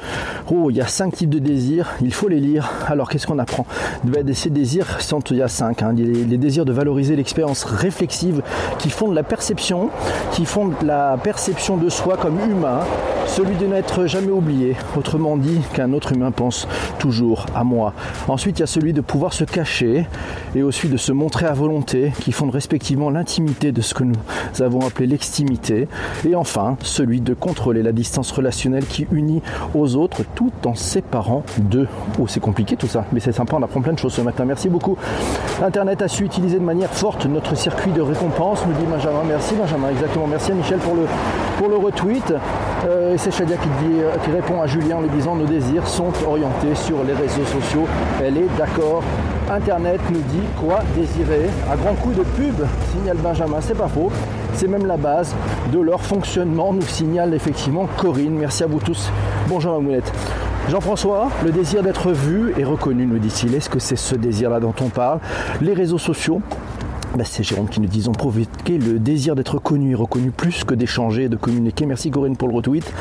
Oh, 0.52 0.70
il 0.70 0.78
y 0.78 0.82
a 0.82 0.88
cinq 0.88 1.16
types 1.16 1.30
de 1.30 1.40
désirs, 1.40 1.92
il 2.02 2.14
faut 2.14 2.28
les 2.28 2.40
lire. 2.40 2.72
Alors 2.88 3.10
qu'est-ce 3.10 3.28
qu'on 3.28 3.40
apprend? 3.40 3.66
De 4.04 4.34
Ces 4.34 4.50
désirs 4.50 5.02
sont, 5.02 5.20
il 5.20 5.38
y 5.38 5.42
a 5.42 5.48
cinq, 5.48 5.84
hein. 5.84 5.94
les, 5.96 6.38
désirs 6.38 6.66
de 6.66 6.74
valoriser 6.74 7.16
l'expérience 7.16 7.64
réflexive 7.64 8.42
qui 8.80 8.90
font 8.90 9.10
de 9.10 9.16
la 9.16 9.24
perception, 9.24 9.90
qui 10.32 10.46
font 10.46 10.68
de 10.68 10.86
la 10.86 11.18
perception 11.22 11.78
de 11.78 11.90
soi 11.90 12.18
comme 12.18 12.40
humain, 12.40 12.80
celui 13.28 13.56
de 13.56 13.66
n'être 13.66 14.06
jamais 14.06 14.32
oublié, 14.32 14.76
autrement 14.98 15.38
dit 15.38 15.60
qu'un 15.74 15.94
autre 15.94 16.14
humain 16.14 16.32
pense 16.32 16.68
toujours 17.00 17.46
à 17.56 17.64
moi. 17.64 17.94
Ensuite, 18.28 18.60
il 18.60 18.62
y 18.62 18.64
a 18.64 18.68
celui 18.68 18.94
de 18.94 19.02
pouvoir 19.02 19.34
se 19.34 19.44
cacher 19.44 20.08
et 20.56 20.64
aussi 20.64 20.88
de 20.96 20.98
se 20.98 21.12
montrer 21.12 21.46
à 21.46 21.52
volonté, 21.52 22.14
qui 22.22 22.32
fondent 22.32 22.54
respectivement 22.54 23.10
l'intimité 23.10 23.74
de 23.74 23.82
ce 23.82 23.94
que 23.94 24.06
nous 24.06 24.16
avons 24.62 24.88
appelé 24.88 25.08
l'extimité, 25.08 25.90
et 26.26 26.36
enfin 26.36 26.78
celui 26.84 27.20
de 27.20 27.34
contrôler 27.34 27.84
la 27.84 27.92
distance 27.92 28.32
relationnelle 28.32 28.86
qui 28.86 29.06
unit 29.12 29.42
aux 29.74 29.98
autres 29.98 30.22
tout 30.36 30.54
en 30.64 30.74
séparant 30.74 31.44
d'eux. 31.58 31.90
Oh, 32.18 32.28
c'est 32.30 32.40
compliqué 32.40 32.78
tout 32.78 32.88
ça, 32.88 33.04
mais 33.12 33.20
c'est 33.20 33.34
sympa, 33.34 33.58
on 33.58 33.62
apprend 33.64 33.82
plein 33.82 33.92
de 33.92 34.00
choses 34.00 34.14
ce 34.14 34.22
matin. 34.22 34.46
Merci 34.46 34.70
beaucoup. 34.70 34.96
Internet 35.62 36.02
a 36.02 36.08
su 36.08 36.24
utiliser 36.24 36.60
de 36.60 36.64
manière 36.64 36.94
forte 36.94 37.26
notre 37.26 37.58
circuit 37.58 37.92
de 37.92 38.00
récompense, 38.00 38.66
nous 38.66 38.74
dit 38.74 38.90
Benjamin. 38.90 39.24
Merci 39.28 39.54
Benjamin, 39.56 39.90
exactement. 39.90 40.28
Merci 40.28 40.54
à 40.54 40.56
Michel 40.56 40.78
pour 40.78 40.96
le, 40.96 41.08
pour 41.58 41.70
le 41.70 41.78
retweet. 41.78 42.34
Euh, 42.86 43.16
c'est 43.18 43.32
Shadia 43.32 43.56
euh, 43.56 44.18
qui 44.24 44.32
répond 44.32 44.62
à 44.62 44.68
Julien 44.68 44.98
en 44.98 45.02
lui 45.02 45.10
disant 45.10 45.36
nos 45.36 45.46
désirs 45.46 45.88
sont 45.88 46.12
orientés 46.26 46.76
sur 46.76 47.04
les 47.04 47.14
réseaux 47.14 47.46
sociaux. 47.46 47.88
Elle 48.24 48.38
est 48.38 48.58
d'accord. 48.58 49.04
Internet 49.50 50.02
nous 50.12 50.22
dit 50.22 50.46
quoi 50.60 50.80
désirer. 50.96 51.50
À 51.72 51.76
grand 51.76 51.94
coup 51.96 52.14
de 52.14 52.24
pub, 52.24 52.56
signale 52.92 53.18
Benjamin, 53.18 53.58
c'est 53.62 53.78
pas 53.78 53.88
faux. 53.88 54.12
C'est 54.54 54.68
même 54.68 54.86
la 54.86 54.98
base 54.98 55.36
de 55.72 55.80
leur 55.80 56.02
fonctionnement, 56.02 56.74
nous 56.74 56.82
signale 56.82 57.34
effectivement 57.34 57.88
Corinne. 57.98 58.36
Merci 58.38 58.64
à 58.64 58.68
vous 58.68 58.80
tous. 58.80 59.12
Bonjour 59.48 59.82
Moulette. 59.82 60.12
Jean-François, 60.70 61.30
le 61.44 61.52
désir 61.52 61.84
d'être 61.84 62.12
vu 62.12 62.54
et 62.58 62.64
reconnu, 62.64 63.06
nous 63.06 63.20
dit-il. 63.20 63.54
Est-ce 63.54 63.70
que 63.70 63.78
c'est 63.78 63.96
ce 63.96 64.16
désir-là 64.16 64.60
dont 64.60 64.74
on 64.82 64.90
parle? 64.90 65.20
Les 65.62 65.74
réseaux 65.74 66.00
sociaux 66.00 66.42
bah, 67.18 67.24
c'est 67.24 67.44
Jérôme 67.44 67.70
qui 67.70 67.80
nous 67.80 67.88
dit 67.88 68.08
ont 68.10 68.14
provoqué 68.14 68.78
le 68.78 69.00
désir 69.00 69.36
d'être 69.36 69.60
connu 69.60 69.92
et 69.92 69.96
reconnu 69.96 70.32
plus 70.32 70.64
que 70.64 70.74
d'échanger 70.74 71.30
de 71.30 71.36
communiquer. 71.36 71.86
Merci 71.86 72.12
Corinne 72.12 72.36
pour 72.36 72.48
le 72.48 72.56
retweet. 72.56 72.92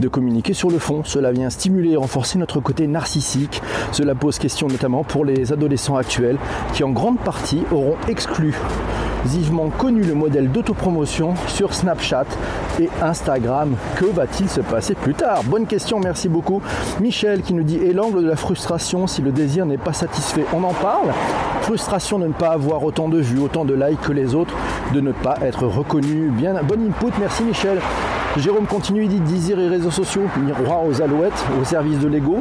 De 0.00 0.08
communiquer 0.08 0.54
sur 0.54 0.70
le 0.70 0.78
fond. 0.78 1.02
Cela 1.04 1.30
vient 1.30 1.50
stimuler 1.50 1.92
et 1.92 1.96
renforcer 1.96 2.38
notre 2.38 2.60
côté 2.60 2.86
narcissique. 2.86 3.62
Cela 3.92 4.14
pose 4.14 4.38
question 4.38 4.66
notamment 4.66 5.04
pour 5.04 5.24
les 5.24 5.52
adolescents 5.52 5.96
actuels 5.96 6.38
qui 6.72 6.82
en 6.82 6.90
grande 6.90 7.18
partie 7.18 7.62
auront 7.70 7.96
exclu 8.08 8.54
vivement 9.24 9.70
connu 9.70 10.02
le 10.02 10.14
modèle 10.14 10.50
d'autopromotion 10.50 11.34
sur 11.46 11.74
Snapchat 11.74 12.26
et 12.80 12.88
Instagram. 13.02 13.74
Que 13.96 14.06
va-t-il 14.06 14.48
se 14.48 14.60
passer 14.60 14.94
plus 14.94 15.14
tard? 15.14 15.42
Bonne 15.44 15.66
question, 15.66 16.00
merci 16.00 16.28
beaucoup. 16.28 16.62
Michel 17.00 17.42
qui 17.42 17.54
nous 17.54 17.62
dit 17.62 17.76
Et 17.76 17.92
l'angle 17.92 18.22
de 18.22 18.28
la 18.28 18.36
frustration 18.36 19.06
si 19.06 19.22
le 19.22 19.32
désir 19.32 19.66
n'est 19.66 19.78
pas 19.78 19.92
satisfait? 19.92 20.44
On 20.54 20.64
en 20.64 20.74
parle? 20.74 21.08
Frustration 21.62 22.18
de 22.18 22.26
ne 22.26 22.32
pas 22.32 22.50
avoir 22.50 22.84
autant 22.84 23.08
de 23.08 23.18
vues, 23.18 23.40
autant 23.40 23.64
de 23.64 23.74
likes 23.74 24.00
que 24.00 24.12
les 24.12 24.34
autres, 24.34 24.54
de 24.94 25.00
ne 25.00 25.12
pas 25.12 25.36
être 25.42 25.66
reconnu. 25.66 26.30
Bien, 26.30 26.54
bon 26.62 26.80
input, 26.80 27.12
merci 27.18 27.42
Michel. 27.44 27.78
Jérôme 28.36 28.66
continue, 28.66 29.04
il 29.04 29.08
dit 29.08 29.20
désir 29.20 29.58
et 29.58 29.68
réseaux 29.68 29.90
sociaux, 29.90 30.22
miroir 30.44 30.84
aux 30.84 31.02
alouettes, 31.02 31.44
au 31.60 31.64
service 31.64 31.98
de 31.98 32.08
l'ego 32.08 32.40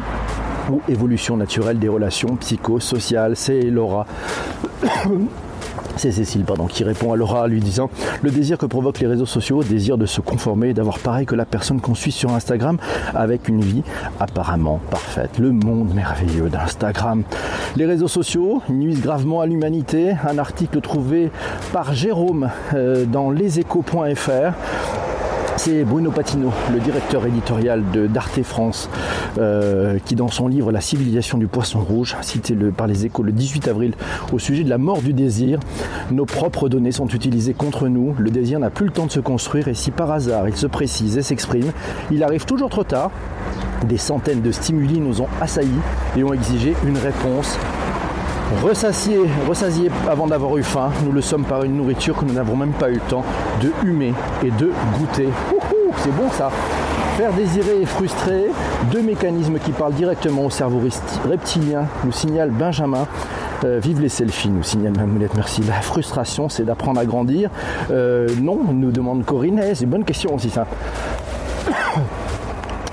ou 0.71 0.81
évolution 0.87 1.35
naturelle 1.35 1.79
des 1.79 1.89
relations 1.89 2.35
psychosociales? 2.35 3.35
C'est 3.35 3.61
Laura. 3.61 4.05
C'est 5.95 6.11
Cécile 6.11 6.43
pardon, 6.43 6.67
qui 6.67 6.83
répond 6.83 7.13
à 7.13 7.15
Laura 7.15 7.47
lui 7.47 7.59
disant 7.59 7.89
Le 8.21 8.31
désir 8.31 8.57
que 8.57 8.65
provoquent 8.65 8.99
les 8.99 9.07
réseaux 9.07 9.25
sociaux, 9.25 9.63
désir 9.63 9.97
de 9.97 10.05
se 10.05 10.21
conformer, 10.21 10.73
d'avoir 10.73 10.99
pareil 10.99 11.25
que 11.25 11.35
la 11.35 11.45
personne 11.45 11.81
qu'on 11.81 11.95
suit 11.95 12.11
sur 12.11 12.31
Instagram 12.33 12.77
avec 13.13 13.47
une 13.47 13.61
vie 13.61 13.83
apparemment 14.19 14.79
parfaite. 14.89 15.39
Le 15.39 15.51
monde 15.51 15.93
merveilleux 15.93 16.49
d'Instagram. 16.49 17.23
Les 17.75 17.85
réseaux 17.85 18.07
sociaux 18.07 18.61
nuisent 18.69 19.01
gravement 19.01 19.41
à 19.41 19.45
l'humanité. 19.45 20.15
Un 20.27 20.37
article 20.37 20.81
trouvé 20.81 21.31
par 21.73 21.93
Jérôme 21.93 22.49
euh, 22.73 23.05
dans 23.05 23.29
leséchos.fr 23.29 25.08
c'est 25.59 25.83
Bruno 25.83 26.09
Patino, 26.09 26.53
le 26.71 26.79
directeur 26.79 27.25
éditorial 27.25 27.83
de 27.91 28.07
d'Arte 28.07 28.43
France, 28.43 28.89
euh, 29.37 29.99
qui 30.05 30.15
dans 30.15 30.29
son 30.29 30.47
livre 30.47 30.71
La 30.71 30.79
civilisation 30.79 31.37
du 31.37 31.47
poisson 31.47 31.81
rouge, 31.81 32.15
cité 32.21 32.55
par 32.55 32.87
les 32.87 33.05
échos 33.05 33.23
le 33.23 33.33
18 33.33 33.67
avril 33.67 33.93
au 34.31 34.39
sujet 34.39 34.63
de 34.63 34.69
la 34.69 34.77
mort 34.77 35.01
du 35.01 35.11
désir, 35.11 35.59
nos 36.11 36.25
propres 36.25 36.69
données 36.69 36.93
sont 36.93 37.07
utilisées 37.07 37.53
contre 37.53 37.89
nous, 37.89 38.15
le 38.17 38.31
désir 38.31 38.57
n'a 38.61 38.69
plus 38.69 38.85
le 38.85 38.93
temps 38.93 39.07
de 39.07 39.11
se 39.11 39.19
construire 39.19 39.67
et 39.67 39.73
si 39.73 39.91
par 39.91 40.11
hasard 40.11 40.47
il 40.47 40.55
se 40.55 40.65
précise 40.65 41.17
et 41.17 41.23
s'exprime, 41.23 41.73
il 42.09 42.23
arrive 42.23 42.45
toujours 42.45 42.69
trop 42.69 42.85
tard. 42.85 43.11
Des 43.85 43.97
centaines 43.97 44.41
de 44.41 44.53
stimuli 44.53 45.01
nous 45.01 45.19
ont 45.19 45.27
assaillis 45.41 45.67
et 46.15 46.23
ont 46.23 46.33
exigé 46.33 46.73
une 46.85 46.97
réponse 46.97 47.57
Ressassiés, 48.63 49.19
ressassiés 49.47 49.91
avant 50.09 50.25
d'avoir 50.25 50.57
eu 50.57 50.63
faim, 50.63 50.91
nous 51.05 51.11
le 51.11 51.21
sommes 51.21 51.45
par 51.45 51.63
une 51.63 51.77
nourriture 51.77 52.17
que 52.17 52.25
nous 52.25 52.33
n'avons 52.33 52.55
même 52.55 52.71
pas 52.71 52.89
eu 52.89 52.95
le 52.95 52.99
temps 53.01 53.23
de 53.61 53.71
humer 53.87 54.13
et 54.43 54.49
de 54.49 54.71
goûter. 54.97 55.29
C'est 55.97 56.15
bon 56.15 56.29
ça 56.31 56.49
Faire 57.15 57.31
désirer 57.33 57.81
et 57.81 57.85
frustrer, 57.85 58.45
deux 58.91 59.01
mécanismes 59.01 59.59
qui 59.59 59.71
parlent 59.71 59.93
directement 59.93 60.45
au 60.45 60.49
cerveau 60.49 60.81
reptilien, 61.29 61.85
nous 62.03 62.11
signale 62.11 62.49
Benjamin. 62.49 63.07
Euh, 63.65 63.79
vive 63.81 64.01
les 64.01 64.09
selfies, 64.09 64.49
nous 64.49 64.63
signale 64.63 64.93
Mamoulette, 64.97 65.35
merci. 65.35 65.61
La 65.63 65.81
frustration, 65.81 66.49
c'est 66.49 66.63
d'apprendre 66.63 66.99
à 66.99 67.05
grandir. 67.05 67.49
Euh, 67.91 68.29
non, 68.41 68.59
nous 68.71 68.91
demande 68.91 69.25
Corinne. 69.25 69.61
Eh, 69.63 69.75
c'est 69.75 69.83
une 69.83 69.89
bonne 69.89 70.05
question 70.05 70.33
aussi 70.33 70.49
ça 70.49 70.65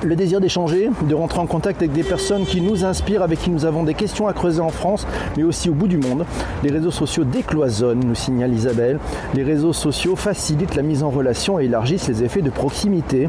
le 0.07 0.17
désir 0.17 0.41
d'échanger, 0.41 0.91
de 1.09 1.15
rentrer 1.15 1.41
en 1.41 1.47
contact 1.47 1.83
avec 1.83 1.93
des 1.93 2.03
personnes 2.03 2.45
qui 2.45 2.61
nous 2.61 2.85
inspirent, 2.85 3.23
avec 3.23 3.41
qui 3.41 3.51
nous 3.51 3.65
avons 3.65 3.83
des 3.83 3.95
questions 3.95 4.29
à 4.29 4.33
creuser 4.33 4.61
en 4.61 4.69
France, 4.69 5.07
mais 5.37 5.43
aussi 5.43 5.69
au 5.69 5.75
bout 5.75 5.89
du 5.89 5.99
monde. 5.99 6.25
Les 6.63 6.71
réseaux 6.71 6.91
sociaux 6.91 7.25
décloisonnent, 7.25 8.05
nous 8.05 8.15
signale 8.15 8.53
Isabelle. 8.53 9.01
Les 9.35 9.43
réseaux 9.43 9.73
sociaux 9.73 10.17
facilitent 10.17 10.77
la 10.77 10.83
mise 10.83 11.03
en 11.03 11.11
relation 11.11 11.59
et 11.59 11.65
élargissent 11.65 12.09
les 12.09 12.23
effets 12.23 12.43
de 12.43 12.51
proximité. 12.51 13.29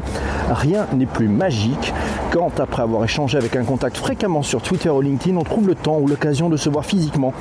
Rien 0.50 0.86
n'est 0.94 1.06
plus 1.06 1.28
magique 1.28 1.92
quand, 2.30 2.60
après 2.60 2.82
avoir 2.82 3.04
échangé 3.04 3.38
avec 3.38 3.56
un 3.56 3.64
contact 3.64 3.96
fréquemment 3.96 4.42
sur 4.42 4.62
Twitter 4.62 4.90
ou 4.90 5.00
LinkedIn, 5.00 5.36
on 5.36 5.44
trouve 5.44 5.66
le 5.66 5.74
temps 5.74 5.98
ou 5.98 6.06
l'occasion 6.06 6.48
de 6.48 6.56
se 6.56 6.68
voir 6.68 6.84
physiquement 6.84 7.32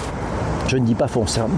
je 0.67 0.77
ne 0.77 0.85
dis 0.85 0.95
pas 0.95 1.07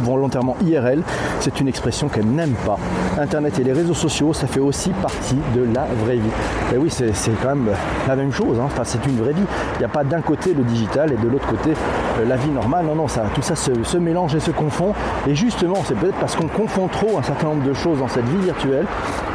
volontairement 0.03 0.55
IRL, 0.61 1.03
c'est 1.39 1.59
une 1.59 1.67
expression 1.67 2.07
qu'elle 2.09 2.27
n'aime 2.27 2.53
pas. 2.65 2.77
Internet 3.19 3.59
et 3.59 3.63
les 3.63 3.73
réseaux 3.73 3.93
sociaux, 3.93 4.33
ça 4.33 4.47
fait 4.47 4.59
aussi 4.59 4.91
partie 4.91 5.37
de 5.55 5.63
la 5.73 5.85
vraie 6.03 6.17
vie. 6.17 6.29
Et 6.73 6.77
oui, 6.77 6.89
c'est 6.89 7.11
quand 7.41 7.55
même 7.55 7.69
la 8.07 8.15
même 8.15 8.31
chose, 8.31 8.59
hein. 8.59 8.65
enfin, 8.65 8.83
c'est 8.83 9.03
une 9.05 9.17
vraie 9.17 9.33
vie. 9.33 9.43
Il 9.75 9.79
n'y 9.79 9.85
a 9.85 9.89
pas 9.89 10.03
d'un 10.03 10.21
côté 10.21 10.53
le 10.53 10.63
digital 10.63 11.11
et 11.11 11.17
de 11.17 11.27
l'autre 11.27 11.47
côté 11.47 11.71
euh, 11.71 12.25
la 12.25 12.35
vie 12.35 12.49
normale. 12.49 12.85
Non, 12.85 12.95
non, 12.95 13.05
tout 13.33 13.41
ça 13.41 13.55
se, 13.55 13.97
mélange 13.97 14.35
et 14.35 14.39
se 14.39 14.51
confond. 14.51 14.93
Et 15.27 15.35
justement, 15.35 15.77
c'est 15.85 15.95
peut-être 15.95 16.17
parce 16.19 16.35
qu'on 16.35 16.47
confond 16.47 16.87
trop 16.87 17.17
un 17.17 17.23
certain 17.23 17.47
nombre 17.47 17.67
de 17.67 17.73
choses 17.73 17.99
dans 17.99 18.07
cette 18.07 18.25
vie 18.25 18.43
virtuelle 18.43 18.85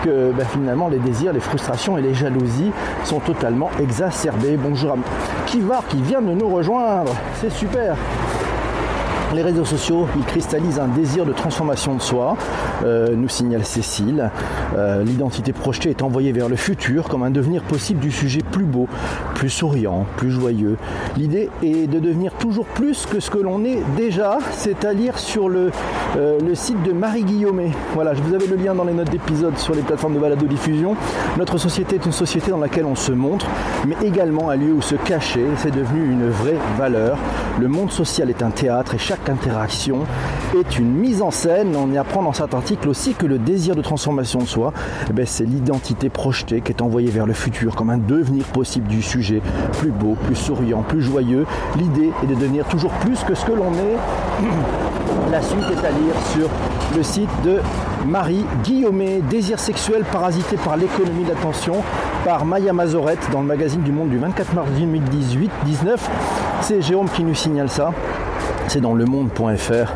que 0.05 0.33
ben, 0.33 0.47
finalement 0.47 0.89
les 0.89 0.99
désirs, 0.99 1.33
les 1.33 1.41
frustrations 1.41 1.99
et 1.99 2.03
les 2.03 2.15
jalousies 2.15 2.73
sont 3.05 3.21
totalement 3.21 3.71
exacerbés. 3.81 4.57
Bonjour 4.57 4.93
à 4.93 4.97
va, 5.61 5.83
qui 5.89 6.03
vient 6.03 6.23
de 6.23 6.33
nous 6.33 6.49
rejoindre. 6.49 7.13
C'est 7.41 7.51
super 7.51 7.97
les 9.35 9.43
réseaux 9.43 9.65
sociaux, 9.65 10.07
ils 10.17 10.25
cristallisent 10.25 10.79
un 10.79 10.89
désir 10.89 11.27
de 11.27 11.33
transformation 11.33 11.95
de 11.95 12.01
soi, 12.01 12.37
euh, 12.85 13.15
nous 13.17 13.29
signale 13.29 13.65
Cécile. 13.65 14.31
Euh, 14.77 15.03
l'identité 15.03 15.53
projetée 15.53 15.91
est 15.91 16.03
envoyée 16.03 16.33
vers 16.33 16.49
le 16.49 16.57
futur 16.57 17.09
comme 17.09 17.23
un 17.23 17.31
devenir 17.31 17.63
possible 17.63 18.01
du 18.01 18.13
sujet 18.13 18.41
plus 18.49 18.65
beau, 18.65 18.89
plus 19.35 19.51
souriant, 19.51 20.07
plus 20.17 20.31
joyeux. 20.31 20.77
L'idée 21.17 21.51
est 21.63 21.89
de 21.89 21.99
devenir 21.99 22.33
toujours 22.35 22.67
plus 22.67 23.07
que 23.07 23.21
ce 23.21 23.31
que 23.31 23.39
l'on 23.39 23.65
est 23.65 23.81
déjà, 23.97 24.39
c'est 24.53 24.85
à 24.85 24.93
lire 24.93 25.19
sur 25.19 25.49
le, 25.49 25.71
euh, 26.17 26.39
le 26.41 26.55
site 26.55 26.83
de 26.83 26.93
Marie 26.93 27.25
Guillaumet. 27.25 27.71
Voilà, 27.95 28.15
je 28.15 28.23
vous 28.23 28.35
avais 28.35 28.47
le 28.47 28.57
lien 28.57 28.75
dans 28.75 28.85
les 28.85 28.95
notes 28.95 29.11
d'épisode 29.11 29.59
sur 29.59 29.75
les 29.75 29.83
plateformes 29.83 30.15
de 30.15 30.21
balado-diffusion. 30.21 30.97
Notre 31.39 31.59
société 31.59 31.97
est 31.97 32.07
une 32.07 32.13
société 32.13 32.51
dans 32.51 32.59
laquelle 32.59 32.87
on 32.87 32.95
se 32.95 33.13
montre, 33.13 33.47
mais 33.87 33.97
également 34.07 34.51
un 34.51 34.57
lieu 34.57 34.73
où 34.73 34.81
se 34.81 34.95
cacher, 34.95 35.45
c'est 35.57 35.75
devenu 35.75 36.05
une 36.13 36.29
vraie 36.29 36.59
valeur. 36.79 37.19
Le 37.61 37.69
monde 37.69 37.91
social 37.91 38.31
est 38.31 38.43
un 38.43 38.51
théâtre 38.51 38.95
et 38.95 38.99
chaque 38.99 39.24
interaction 39.29 40.01
est 40.59 40.79
une 40.79 40.93
mise 40.93 41.23
en 41.23 41.31
scène. 41.31 41.75
On 41.77 41.91
y 41.93 41.99
apprend 41.99 42.23
dans 42.23 42.33
cet 42.33 42.55
article 42.55 42.89
aussi 42.89 43.15
que 43.15 43.27
le 43.27 43.39
désir 43.39 43.77
de 43.77 43.83
transformation 43.83 44.41
de 44.41 44.47
soi, 44.47 44.73
eh 45.09 45.13
ben, 45.13 45.27
c'est 45.27 45.45
l'identité 45.45 46.09
projetée 46.09 46.61
qui 46.61 46.73
est 46.73 46.83
envoyée 46.83 47.11
vers 47.11 47.27
le 47.27 47.33
futur 47.33 47.75
comme 47.75 47.91
un 47.91 47.99
devenir 47.99 48.45
possible 48.47 48.87
du 48.89 49.03
sujet, 49.03 49.43
plus 49.79 49.91
beau, 49.91 50.17
plus 50.25 50.37
souriant, 50.37 50.83
plus 50.83 51.03
joyeux. 51.03 51.47
L'idée 51.77 52.11
est 52.23 52.27
de 52.27 52.35
devenir 52.35 52.67
toujours 52.67 52.93
plus 52.93 53.23
que 53.25 53.35
ce 53.35 53.45
que 53.45 53.53
l'on 53.53 53.73
est. 53.73 53.99
La 55.31 55.43
suite 55.43 55.65
est 55.65 55.87
à 55.87 55.91
lire 55.91 56.15
sur 56.33 56.49
le 56.97 57.03
site 57.03 57.31
de 57.45 57.59
Marie 58.07 58.45
Guillaumet, 58.63 59.21
désir 59.31 59.59
sexuel 59.59 60.05
parasité 60.05 60.57
par 60.57 60.77
l'économie 60.77 61.25
de 61.25 61.31
l'attention 61.31 61.75
par 62.25 62.45
Maya 62.45 62.73
Mazorette 62.73 63.31
dans 63.33 63.41
le 63.41 63.47
magazine 63.47 63.83
du 63.83 63.93
Monde 63.93 64.11
du 64.11 64.19
24 64.19 64.55
mars 64.55 64.69
2018-19. 64.79 65.97
C'est 66.61 66.81
Jérôme 66.81 67.09
qui 67.09 67.25
nous 67.25 67.35
signale 67.35 67.69
ça. 67.69 67.93
C'est 68.69 68.81
dans 68.81 68.95
le 68.95 69.05
monde.fr. 69.05 69.93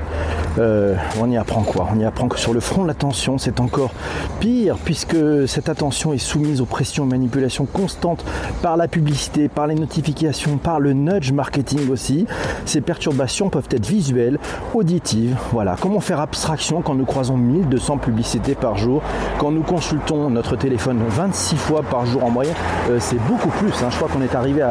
Euh, 0.59 0.95
on 1.21 1.31
y 1.31 1.37
apprend 1.37 1.63
quoi? 1.63 1.89
On 1.95 1.99
y 1.99 2.05
apprend 2.05 2.29
que 2.29 2.39
sur 2.39 2.53
le 2.53 2.61
front 2.61 2.83
de 2.83 2.89
l'attention, 2.89 3.39
c'est 3.39 3.61
encore 3.61 3.93
pire, 4.41 4.77
puisque 4.85 5.17
cette 5.47 5.69
attention 5.69 6.13
est 6.13 6.19
soumise 6.19 6.61
aux 6.61 6.67
pressions 6.67 7.05
et 7.05 7.09
manipulations 7.09 7.67
constantes 7.67 8.25
par 8.63 8.77
la 8.77 8.89
publicité, 8.89 9.49
par 9.49 9.67
les 9.67 9.75
notifications, 9.75 10.59
par 10.59 10.81
le 10.81 10.93
nudge 10.93 11.33
marketing 11.33 11.91
aussi. 11.91 12.27
Ces 12.65 12.81
perturbations 12.81 13.51
peuvent 13.51 13.69
être 13.71 13.87
visuelles, 13.87 14.39
auditives. 14.75 15.37
Voilà. 15.53 15.77
Comment 15.81 16.01
faire 16.01 16.21
abstraction 16.21 16.83
quand 16.83 16.95
nous 16.95 17.07
croisons 17.07 17.37
1200 17.37 17.99
publicités 17.99 18.55
par 18.55 18.77
jour, 18.77 19.03
quand 19.39 19.51
nous 19.51 19.63
consultons 19.63 20.31
notre 20.31 20.57
téléphone 20.57 21.01
26 21.09 21.57
fois 21.57 21.83
par 21.83 22.07
jour 22.07 22.25
en 22.25 22.31
moyenne 22.31 22.55
euh, 22.91 22.99
C'est 23.01 23.21
beaucoup 23.27 23.51
plus. 23.51 23.73
Hein. 23.83 23.89
Je 23.91 23.97
crois 23.97 24.09
qu'on 24.09 24.23
est 24.23 24.35
arrivé 24.35 24.67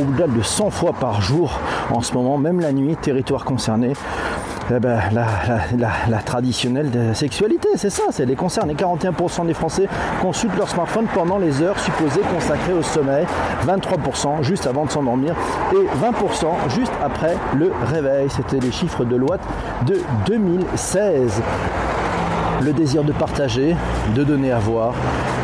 au-delà 0.00 0.26
de 0.26 0.42
100 0.42 0.70
fois 0.70 0.92
par 0.92 1.20
jour 1.20 1.58
en 1.90 2.00
ce 2.00 2.14
moment, 2.14 2.38
même 2.38 2.60
la 2.60 2.72
nuit, 2.72 2.96
territoire 2.96 3.44
concerné. 3.44 3.92
Eh 4.70 4.78
ben, 4.78 5.00
la, 5.12 6.18
traditionnelle 6.18 6.90
sexualité, 7.14 7.68
c'est 7.76 7.90
ça, 7.90 8.04
c'est 8.10 8.24
les 8.24 8.36
concerts. 8.36 8.64
Et 8.68 8.74
41% 8.74 9.46
des 9.46 9.54
Français 9.54 9.88
consultent 10.20 10.56
leur 10.56 10.68
smartphone 10.68 11.06
pendant 11.12 11.38
les 11.38 11.62
heures 11.62 11.78
supposées 11.78 12.20
consacrées 12.32 12.72
au 12.72 12.82
sommeil, 12.82 13.26
23% 13.66 14.42
juste 14.42 14.66
avant 14.66 14.84
de 14.84 14.90
s'endormir 14.90 15.34
et 15.72 15.96
20% 16.04 16.70
juste 16.74 16.92
après 17.02 17.36
le 17.56 17.72
réveil. 17.86 18.28
C'était 18.30 18.60
les 18.60 18.72
chiffres 18.72 19.04
de 19.04 19.16
loi 19.16 19.38
de 19.86 20.00
2016 20.26 21.42
le 22.62 22.72
désir 22.72 23.02
de 23.02 23.12
partager, 23.12 23.74
de 24.14 24.22
donner 24.22 24.52
à 24.52 24.58
voir, 24.58 24.94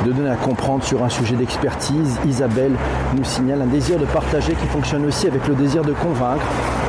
de 0.04 0.12
donner 0.12 0.30
à 0.30 0.36
comprendre 0.36 0.84
sur 0.84 1.04
un 1.04 1.08
sujet 1.08 1.34
d'expertise. 1.36 2.18
Isabelle 2.26 2.72
nous 3.16 3.24
signale 3.24 3.62
un 3.62 3.66
désir 3.66 3.98
de 3.98 4.04
partager 4.04 4.52
qui 4.52 4.66
fonctionne 4.66 5.04
aussi 5.06 5.26
avec 5.26 5.46
le 5.48 5.54
désir 5.54 5.82
de 5.82 5.92
convaincre, 5.92 6.44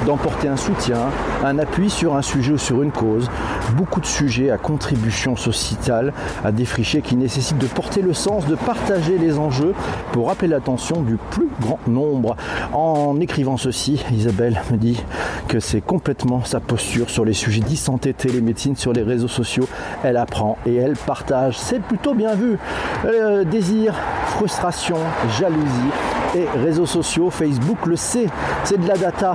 d'emporter 0.05 0.47
un 0.47 0.57
soutien, 0.57 1.09
un 1.43 1.59
appui 1.59 1.89
sur 1.89 2.15
un 2.15 2.21
sujet 2.21 2.53
ou 2.53 2.57
sur 2.57 2.81
une 2.81 2.91
cause. 2.91 3.29
Beaucoup 3.75 4.01
de 4.01 4.05
sujets 4.05 4.49
à 4.51 4.57
contribution 4.57 5.35
sociétale 5.35 6.13
à 6.43 6.51
défricher 6.51 7.01
qui 7.01 7.15
nécessitent 7.15 7.57
de 7.57 7.67
porter 7.67 8.01
le 8.01 8.13
sens, 8.13 8.45
de 8.45 8.55
partager 8.55 9.17
les 9.17 9.37
enjeux 9.37 9.73
pour 10.11 10.27
rappeler 10.27 10.47
l'attention 10.47 11.01
du 11.01 11.17
plus 11.17 11.49
grand 11.61 11.79
nombre. 11.87 12.35
En 12.73 13.19
écrivant 13.19 13.57
ceci, 13.57 14.03
Isabelle 14.11 14.61
me 14.71 14.77
dit 14.77 15.03
que 15.47 15.59
c'est 15.59 15.81
complètement 15.81 16.43
sa 16.43 16.59
posture 16.59 17.09
sur 17.09 17.25
les 17.25 17.33
sujets 17.33 17.61
d'e-santé, 17.61 18.13
télémédecine, 18.13 18.75
sur 18.75 18.93
les 18.93 19.03
réseaux 19.03 19.27
sociaux. 19.27 19.67
Elle 20.03 20.17
apprend 20.17 20.57
et 20.65 20.75
elle 20.75 20.95
partage. 20.95 21.57
C'est 21.57 21.81
plutôt 21.81 22.13
bien 22.13 22.35
vu. 22.35 22.57
Euh, 23.05 23.45
désir, 23.45 23.95
frustration, 24.25 24.97
jalousie 25.39 25.89
et 26.35 26.45
réseaux 26.59 26.85
sociaux. 26.85 27.29
Facebook 27.29 27.85
le 27.85 27.95
sait, 27.95 28.27
c'est 28.65 28.79
de 28.79 28.87
la 28.87 28.97
data. 28.97 29.33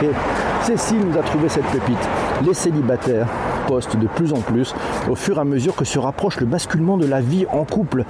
Cécile 0.62 1.06
nous 1.06 1.16
a 1.16 1.22
trouvé 1.22 1.48
cette 1.48 1.66
pépite. 1.66 2.08
Les 2.44 2.54
célibataires 2.54 3.28
postent 3.68 3.96
de 3.96 4.08
plus 4.08 4.32
en 4.32 4.40
plus 4.40 4.74
au 5.08 5.14
fur 5.14 5.36
et 5.36 5.40
à 5.40 5.44
mesure 5.44 5.76
que 5.76 5.84
se 5.84 6.00
rapproche 6.00 6.40
le 6.40 6.46
basculement 6.46 6.96
de 6.96 7.06
la 7.06 7.20
vie 7.20 7.46
en 7.52 7.64
couple 7.64 8.04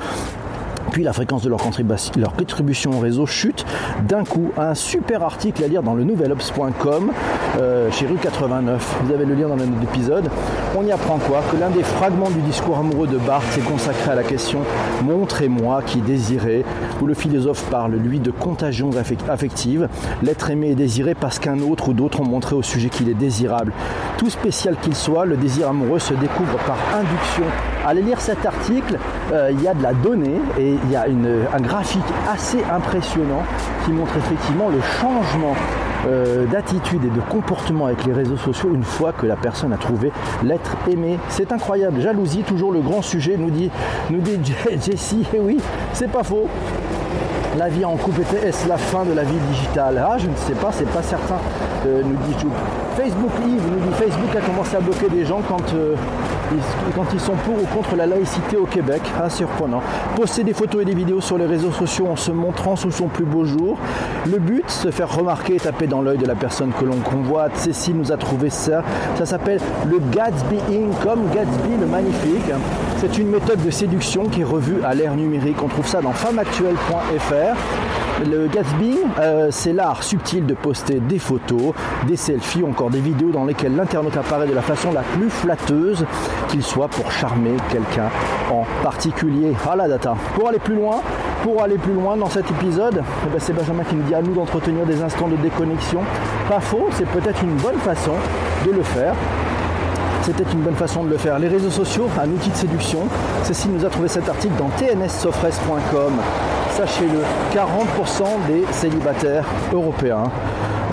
puis 0.97 1.05
la 1.05 1.12
fréquence 1.12 1.43
de 1.43 1.50
leur, 1.50 1.61
contribution 2.38 2.93
au 2.93 3.00
réseau 3.00 3.26
chute 3.26 3.67
d'un 4.09 4.25
coup. 4.25 4.50
Un 4.57 4.73
super 4.73 5.23
article 5.23 5.62
à 5.62 5.69
lire 5.69 5.83
dans 5.83 5.93
le 5.93 6.05
nouvelops.com 6.05 7.12
euh, 7.61 7.91
chez 7.91 8.07
Rue 8.07 8.17
89. 8.17 9.03
Vous 9.05 9.12
avez 9.12 9.26
le 9.26 9.35
lien 9.35 9.47
dans 9.47 9.57
le 9.57 9.67
note 9.67 9.79
d'épisode. 9.81 10.31
On 10.75 10.87
y 10.87 10.93
apprend 10.93 11.19
quoi? 11.19 11.43
Que 11.53 11.59
l'un 11.59 11.69
des 11.69 11.83
fragments 11.83 12.31
du 12.31 12.41
discours 12.41 12.79
amoureux 12.79 13.07
de 13.07 13.19
Barthes 13.19 13.45
s'est 13.50 13.61
consacré 13.61 14.12
à 14.12 14.15
la 14.15 14.23
question 14.23 14.61
Montrez-moi 15.05 15.83
qui 15.85 16.00
désirait, 16.00 16.65
où 17.03 17.07
le 17.07 17.12
philosophe 17.12 17.65
parle, 17.71 17.97
lui, 17.97 18.19
de 18.19 18.31
contagion 18.31 18.88
affective. 19.29 19.91
L'être 20.23 20.49
aimé 20.49 20.71
est 20.71 20.76
désiré 20.76 21.15
parce 21.15 21.38
qu'un 21.38 21.59
autre 21.59 21.91
ou 21.91 21.93
d'autres 21.93 22.23
ont 22.23 22.26
montré 22.26 22.57
au 22.57 22.62
sujet 22.62 22.88
qu'il 22.88 23.11
est 23.11 23.15
désirable. 23.15 23.75
Tout 24.17 24.31
spécial 24.31 24.76
qu'il 24.81 24.95
soit, 24.95 25.26
le 25.26 25.37
désir 25.37 25.69
amoureux 25.69 25.99
se 25.99 26.15
découvre 26.15 26.57
par 26.65 26.79
induction. 26.99 27.45
Allez 27.87 28.02
lire 28.02 28.21
cet 28.21 28.45
article, 28.45 28.99
euh, 29.33 29.50
il 29.52 29.62
y 29.62 29.69
a 29.69 29.73
de 29.73 29.81
la 29.81 29.95
donnée 29.95 30.40
et 30.59 30.73
il 30.73 30.90
y 30.90 30.97
a 30.97 31.05
un 31.05 31.61
graphique 31.61 32.02
assez 32.28 32.59
impressionnant 32.69 33.45
qui 33.85 33.93
montre 33.93 34.16
effectivement 34.16 34.69
le 34.71 34.81
changement 34.81 35.55
euh, 36.09 36.47
d'attitude 36.47 37.05
et 37.05 37.11
de 37.11 37.21
comportement 37.31 37.87
avec 37.87 38.05
les 38.05 38.12
réseaux 38.12 38.37
sociaux 38.37 38.71
une 38.75 38.83
fois 38.83 39.12
que 39.12 39.25
la 39.25 39.37
personne 39.37 39.73
a 39.73 39.76
trouvé 39.76 40.11
l'être 40.43 40.76
aimé. 40.90 41.21
C'est 41.28 41.52
incroyable. 41.52 42.00
Jalousie, 42.00 42.43
toujours 42.43 42.73
le 42.73 42.80
grand 42.80 43.02
sujet, 43.02 43.37
nous 43.39 43.50
dit, 43.50 43.71
nous 44.10 44.21
dit 44.21 44.37
Jessie. 44.84 45.25
Et 45.32 45.39
oui, 45.39 45.58
c'est 45.93 46.10
pas 46.10 46.25
faux. 46.25 46.49
La 47.56 47.69
vie 47.69 47.84
en 47.84 47.97
couple 47.97 48.23
était 48.23 48.49
est-ce 48.49 48.69
la 48.69 48.78
fin 48.78 49.04
de 49.04 49.13
la 49.13 49.23
vie 49.23 49.39
digitale? 49.52 50.04
Ah, 50.04 50.19
je 50.19 50.26
ne 50.26 50.34
sais 50.34 50.54
pas, 50.54 50.71
c'est 50.73 50.91
pas 50.91 51.02
certain, 51.02 51.39
euh, 51.87 52.02
nous 52.04 52.17
dit 52.26 52.34
Facebook 52.97 53.30
Yves 53.47 53.63
nous 53.71 53.89
dit 53.89 53.95
Facebook 53.95 54.37
a 54.37 54.41
commencé 54.41 54.76
à 54.76 54.80
bloquer 54.80 55.08
des 55.08 55.25
gens 55.25 55.41
quand 55.49 55.73
quand 56.95 57.06
ils 57.13 57.21
sont 57.21 57.35
pour 57.35 57.54
ou 57.54 57.67
contre 57.75 57.97
la 57.97 58.06
laïcité 58.06 58.56
au 58.56 58.67
Québec. 58.67 59.02
Ah, 59.21 59.30
surprenant. 59.30 59.82
Poster 60.17 60.45
des 60.45 60.54
photos 60.54 60.82
et 60.82 60.85
des 60.85 60.95
vidéos 60.95 61.21
sur 61.21 61.39
les 61.39 61.47
réseaux 61.47 61.73
sociaux 61.73 62.06
en 62.09 62.17
se 62.17 62.30
montrant 62.30 62.76
sous 62.76 62.91
son 62.91 63.09
plus 63.09 63.25
beau 63.25 63.45
jour. 63.45 63.78
Le 64.26 64.39
but, 64.39 64.69
se 64.71 64.91
faire 64.91 65.15
remarquer 65.15 65.56
et 65.56 65.61
taper 65.61 65.87
dans 65.87 66.02
l'œil 66.02 66.19
de 66.19 66.26
la 66.26 66.35
personne 66.35 66.73
que 66.78 66.85
l'on 66.85 66.99
convoite. 66.99 67.56
Cécile 67.56 67.97
nous 67.97 68.13
a 68.13 68.17
trouvé 68.17 68.50
ça. 68.50 68.82
Ça 69.17 69.26
s'appelle 69.26 69.61
le 69.89 69.99
Gatsbying, 70.11 70.91
comme 71.02 71.28
Gatsby 71.35 71.76
le 71.80 71.87
magnifique. 71.87 72.50
C'est 72.99 73.19
une 73.19 73.28
méthode 73.28 73.63
de 73.65 73.71
séduction 73.71 74.26
qui 74.26 74.41
est 74.41 74.45
revue 74.45 74.82
à 74.85 74.95
l'ère 74.95 75.15
numérique. 75.15 75.63
On 75.63 75.69
trouve 75.69 75.87
ça 75.87 76.00
dans 76.00 76.13
femmeactuelle.fr. 76.13 77.96
Le 78.25 78.47
Gatsby, 78.47 78.97
euh, 79.19 79.49
c'est 79.50 79.75
l'art 79.75 80.02
subtil 80.02 80.47
de 80.47 80.55
poster 80.55 81.00
des 81.00 81.19
photos, 81.19 81.75
des 82.07 82.17
selfies 82.17 82.63
ou 82.63 82.71
encore 82.71 82.89
des 82.89 83.00
vidéos 83.00 83.31
dans 83.31 83.45
lesquelles 83.45 83.76
l'internaute 83.76 84.17
apparaît 84.17 84.47
de 84.47 84.55
la 84.55 84.63
façon 84.63 84.91
la 84.91 85.02
plus 85.02 85.29
flatteuse, 85.29 86.07
qu'il 86.49 86.63
soit 86.63 86.89
pour 86.89 87.13
charmer 87.13 87.52
quelqu'un 87.71 88.09
en 88.50 88.65
particulier. 88.83 89.52
Ah 89.69 89.76
la 89.76 89.87
data. 89.87 90.15
Pour 90.35 90.49
aller 90.49 90.59
plus 90.59 90.75
loin, 90.75 91.02
pour 91.43 91.63
aller 91.63 91.76
plus 91.76 91.93
loin 91.93 92.17
dans 92.17 92.31
cet 92.31 92.50
épisode, 92.50 93.02
eh 93.26 93.31
ben, 93.31 93.39
c'est 93.39 93.52
Benjamin 93.52 93.85
qui 93.85 93.95
nous 93.95 94.05
dit 94.05 94.15
à 94.15 94.23
nous 94.23 94.33
d'entretenir 94.33 94.87
des 94.87 95.02
instants 95.02 95.29
de 95.29 95.37
déconnexion. 95.37 96.00
Pas 96.49 96.61
faux, 96.61 96.89
c'est 96.93 97.09
peut-être 97.09 97.43
une 97.43 97.57
bonne 97.57 97.79
façon 97.79 98.15
de 98.67 98.73
le 98.73 98.83
faire 98.83 99.15
c'était 100.23 100.50
une 100.52 100.63
bonne 100.63 100.75
façon 100.75 101.05
de 101.05 101.11
le 101.11 101.19
faire. 101.19 101.39
Les 101.39 101.47
réseaux 101.47 101.71
sociaux, 101.71 102.09
un 102.21 102.29
outil 102.29 102.50
de 102.50 102.57
séduction. 102.57 102.99
Cécile 103.45 103.71
nous 103.71 103.85
a 103.85 103.89
trouvé 103.89 104.09
cet 104.09 104.29
article 104.29 104.55
dans 104.59 104.71
tnssofres.com. 104.71 106.15
Sachez-le, 106.76 107.23
40% 107.54 108.25
des 108.49 108.71
célibataires 108.71 109.47
européens 109.73 110.25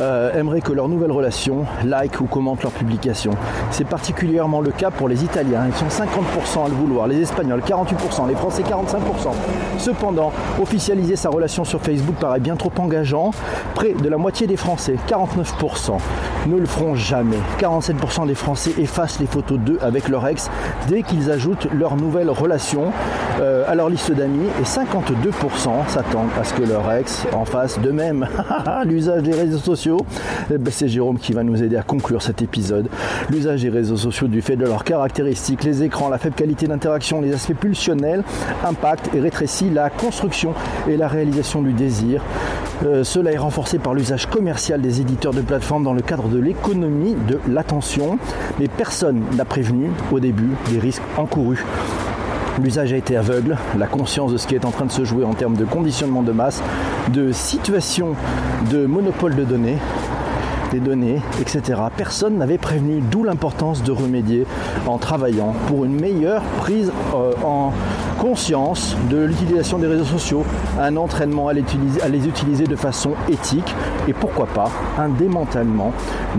euh, 0.04 0.34
aimeraient 0.38 0.62
que 0.62 0.74
leur 0.74 0.89
nouvelle 0.89 1.12
relation 1.12 1.66
like 1.86 2.20
ou 2.20 2.26
commente 2.26 2.62
leur 2.62 2.74
publication. 2.74 3.32
C'est 3.72 3.88
particulièrement 3.88 4.60
le 4.60 4.72
cas 4.72 4.92
pour 4.92 5.08
les 5.08 5.24
Italiens, 5.24 5.62
ils 5.66 5.74
sont 5.74 5.88
50% 5.88 6.66
à 6.66 6.68
le 6.68 6.76
vouloir, 6.76 7.08
les 7.08 7.22
Espagnols 7.22 7.62
48%, 7.62 8.28
les 8.28 8.36
Français 8.36 8.63
45%. 8.63 9.32
Cependant, 9.78 10.32
officialiser 10.62 11.16
sa 11.16 11.30
relation 11.30 11.63
sur 11.63 11.82
Facebook 11.82 12.16
paraît 12.16 12.42
bien 12.42 12.56
trop 12.56 12.72
engageant. 12.78 13.32
Près 13.76 13.94
de 13.94 14.10
la 14.10 14.18
moitié 14.18 14.46
des 14.46 14.58
Français, 14.58 14.96
49%, 15.08 15.98
ne 16.48 16.58
le 16.58 16.66
feront 16.66 16.96
jamais. 16.96 17.38
47% 17.60 18.28
des 18.28 18.36
Français 18.36 18.72
effacent 18.78 19.20
les 19.20 19.28
photos 19.28 19.58
d'eux 19.58 19.80
avec 19.82 20.10
leur 20.10 20.28
ex 20.28 20.50
dès 20.89 21.04
qu'ils 21.04 21.32
ajoutent 21.32 21.68
leur 21.74 21.96
nouvelle 21.96 22.30
relation 22.30 22.92
euh, 23.39 23.63
à 23.68 23.76
leur 23.76 23.89
liste 23.89 24.12
d'amis 24.12 24.48
et 24.60 24.63
52% 24.63 25.88
s'attendent 25.88 26.30
à 26.39 26.44
ce 26.44 26.54
que 26.54 26.63
leur 26.63 26.92
ex 26.92 27.26
en 27.34 27.46
fasse 27.46 27.80
de 27.80 27.92
même. 27.92 28.28
L'usage 28.86 29.24
des 29.24 29.34
réseaux 29.34 29.60
sociaux 29.60 29.92
eh 30.51 30.58
ben, 30.58 30.71
c'est 30.71 30.88
Jérôme 30.88 31.17
qui 31.17 31.34
va 31.34 31.43
nous 31.43 31.62
aider 31.62 31.77
à 31.77 31.84
conclure 31.84 32.21
cet 32.21 32.41
épisode. 32.41 32.88
L'usage 33.29 33.62
des 33.62 33.69
réseaux 33.69 33.97
sociaux 33.97 34.27
du 34.27 34.41
fait 34.41 34.56
de 34.56 34.65
leurs 34.65 34.84
caractéristiques, 34.84 35.63
les 35.63 35.84
écrans, 35.84 36.10
la 36.10 36.17
faible 36.17 36.36
qualité 36.36 36.67
d'interaction, 36.67 37.21
les 37.21 37.34
aspects 37.34 37.53
pulsionnels, 37.53 38.23
impacte 38.65 39.10
et 39.13 39.19
rétrécit 39.19 39.69
la 39.69 39.89
construction 39.89 40.53
et 40.88 40.97
la 40.97 41.08
réalisation 41.08 41.62
du 41.62 41.73
désir. 41.73 42.21
Euh, 42.86 43.03
cela 43.03 43.32
est 43.32 43.38
renforcé 43.38 43.79
par 43.79 43.93
l'usage 43.93 44.25
commercial 44.25 44.82
des 44.82 44.99
éditeurs 44.99 45.34
de 45.34 45.41
plateformes 45.41 45.84
dans 45.84 45.93
le 45.93 46.01
cadre 46.01 46.27
de 46.27 46.39
l'économie 46.39 47.15
de 47.27 47.39
l'attention, 47.47 48.17
mais 48.60 48.67
personne 48.67 49.21
n'a 49.36 49.45
prévenu 49.45 49.91
au 50.12 50.19
début 50.19 50.49
des 50.71 50.79
risques 50.79 51.03
encourus. 51.17 51.63
L'usage 52.62 52.94
a 52.94 52.98
été 52.98 53.18
aveugle, 53.18 53.58
la 53.78 53.88
conscience 53.88 54.32
de 54.32 54.38
ce 54.38 54.46
qui 54.46 54.54
est 54.54 54.63
en 54.63 54.70
train 54.70 54.86
de 54.86 54.92
se 54.92 55.04
jouer 55.04 55.24
en 55.24 55.34
termes 55.34 55.56
de 55.56 55.66
conditionnement 55.66 56.22
de 56.22 56.32
masse, 56.32 56.62
de 57.12 57.32
situation 57.32 58.16
de 58.72 58.86
monopole 58.86 59.36
de 59.36 59.44
données, 59.44 59.78
données, 60.80 61.22
etc. 61.42 61.82
Personne 61.96 62.38
n'avait 62.38 62.58
prévenu, 62.58 63.02
d'où 63.02 63.24
l'importance 63.24 63.84
de 63.84 63.92
remédier 63.92 64.46
en 64.88 64.98
travaillant 64.98 65.54
pour 65.68 65.86
une 65.86 66.00
meilleure 66.00 66.42
prise 66.60 66.92
euh, 67.16 67.34
en 67.44 67.72
conscience 68.20 68.96
de 69.10 69.18
l'utilisation 69.18 69.78
des 69.80 69.88
réseaux 69.88 70.06
sociaux, 70.06 70.46
un 70.80 70.96
entraînement 70.96 71.50
à, 71.50 71.52
à, 71.52 72.10
les 72.10 72.28
utiliser 72.28 72.66
de 72.66 72.76
façon 72.76 73.12
éthique 73.30 73.76
et 74.08 74.14
pourquoi 74.14 74.46
pas 74.46 74.72
un 74.98 75.10
démantèlement 75.10 75.92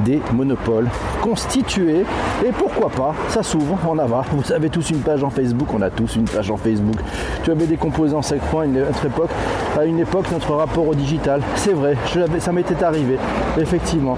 des 0.05 0.21
monopoles 0.33 0.89
constitués 1.23 2.05
et 2.45 2.53
pourquoi 2.53 2.89
pas 2.91 3.15
ça 3.29 3.43
s'ouvre 3.43 3.79
en 3.87 3.99
aval. 3.99 4.25
Vous 4.33 4.53
avez 4.53 4.71
tous 4.71 4.91
une 4.91 5.01
page 5.01 5.23
en 5.23 5.31
Facebook, 5.31 5.69
on 5.75 5.83
a 5.83 5.91
tous 5.91 6.17
une 6.17 6.25
page 6.25 6.51
en 6.51 6.57
Facebook. 6.57 6.97
Tu 7.43 7.51
avais 7.51 7.67
des 7.67 7.77
composants 7.77 8.21
en 8.21 8.59
à 8.59 8.65
une 8.65 8.81
autre 8.83 9.07
époque, 9.07 9.31
à 9.79 9.85
une 9.85 9.99
époque 9.99 10.27
notre 10.33 10.55
rapport 10.55 10.87
au 10.87 10.95
digital. 10.95 11.41
C'est 11.57 11.73
vrai, 11.73 11.97
ça 12.39 12.53
m'était 12.53 12.83
arrivé, 12.83 13.19
effectivement. 13.59 14.17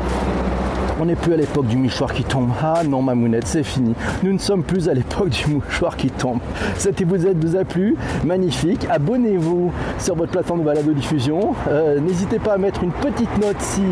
On 0.99 1.05
n'est 1.05 1.15
plus 1.15 1.35
à 1.35 1.37
l'époque 1.37 1.67
du 1.67 1.77
mouchoir 1.77 2.11
qui 2.11 2.25
tombe. 2.25 2.49
Ah 2.63 2.83
non, 2.83 3.03
ma 3.03 3.15
mounette, 3.15 3.47
c'est 3.47 3.63
fini. 3.63 3.95
Nous 4.23 4.33
ne 4.33 4.39
sommes 4.39 4.63
plus 4.63 4.89
à 4.89 4.95
l'époque 4.95 5.29
du 5.29 5.47
mouchoir 5.47 5.95
qui 5.95 6.11
tombe. 6.11 6.39
Cet 6.79 7.03
épisode 7.03 7.37
vous 7.45 7.55
a 7.55 7.65
plu 7.65 7.97
Magnifique. 8.25 8.87
Abonnez-vous 8.89 9.73
sur 9.99 10.15
votre 10.15 10.33
plateforme 10.33 10.61
de 10.61 10.65
balado 10.65 10.93
diffusion. 10.93 11.55
Euh, 11.69 12.01
n'hésitez 12.01 12.39
pas 12.39 12.55
à 12.55 12.59
mettre 12.59 12.83
une 12.83 12.93
petite 12.93 13.37
note 13.39 13.61
si 13.61 13.83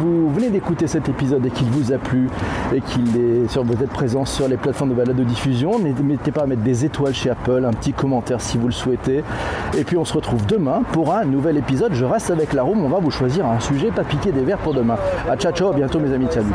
vous 0.00 0.30
venez 0.30 0.50
d'écouter 0.50 0.86
cet 0.86 1.08
épisode 1.08 1.44
et 1.44 1.50
qu'il 1.50 1.68
vous 1.68 1.92
a 1.92 1.98
plu 1.98 2.28
et 2.74 2.80
qu'il 2.80 3.16
est 3.16 3.48
sur 3.48 3.64
votre 3.64 3.86
présence 3.92 4.32
sur 4.32 4.48
les 4.48 4.56
plateformes 4.56 4.90
de 4.90 4.94
balado 4.94 5.22
diffusion. 5.24 5.78
N'hésitez 5.78 6.32
pas 6.32 6.42
à 6.42 6.46
mettre 6.46 6.62
des 6.62 6.84
étoiles 6.84 7.14
chez 7.14 7.30
Apple, 7.30 7.64
un 7.66 7.72
petit 7.72 7.92
commentaire 7.92 8.40
si 8.40 8.58
vous 8.58 8.66
le 8.66 8.72
souhaitez. 8.72 9.22
Et 9.76 9.84
puis 9.84 9.96
on 9.96 10.04
se 10.04 10.14
retrouve 10.14 10.46
demain 10.46 10.82
pour 10.92 11.14
un 11.14 11.24
nouvel 11.24 11.56
épisode. 11.58 11.92
Je 11.92 12.04
reste 12.04 12.30
avec 12.30 12.52
la 12.52 12.62
room. 12.62 12.84
On 12.84 12.88
va 12.88 12.98
vous 12.98 13.10
choisir 13.10 13.46
un 13.46 13.60
sujet, 13.60 13.90
pas 13.90 14.04
piquer 14.04 14.32
des 14.32 14.42
verres 14.42 14.58
pour 14.58 14.74
demain. 14.74 14.96
A 15.28 15.36
ciao 15.36 15.52
ciao, 15.52 15.68
à 15.68 15.74
bientôt 15.74 16.00
mes 16.00 16.12
amis. 16.12 16.26
Salut. 16.30 16.46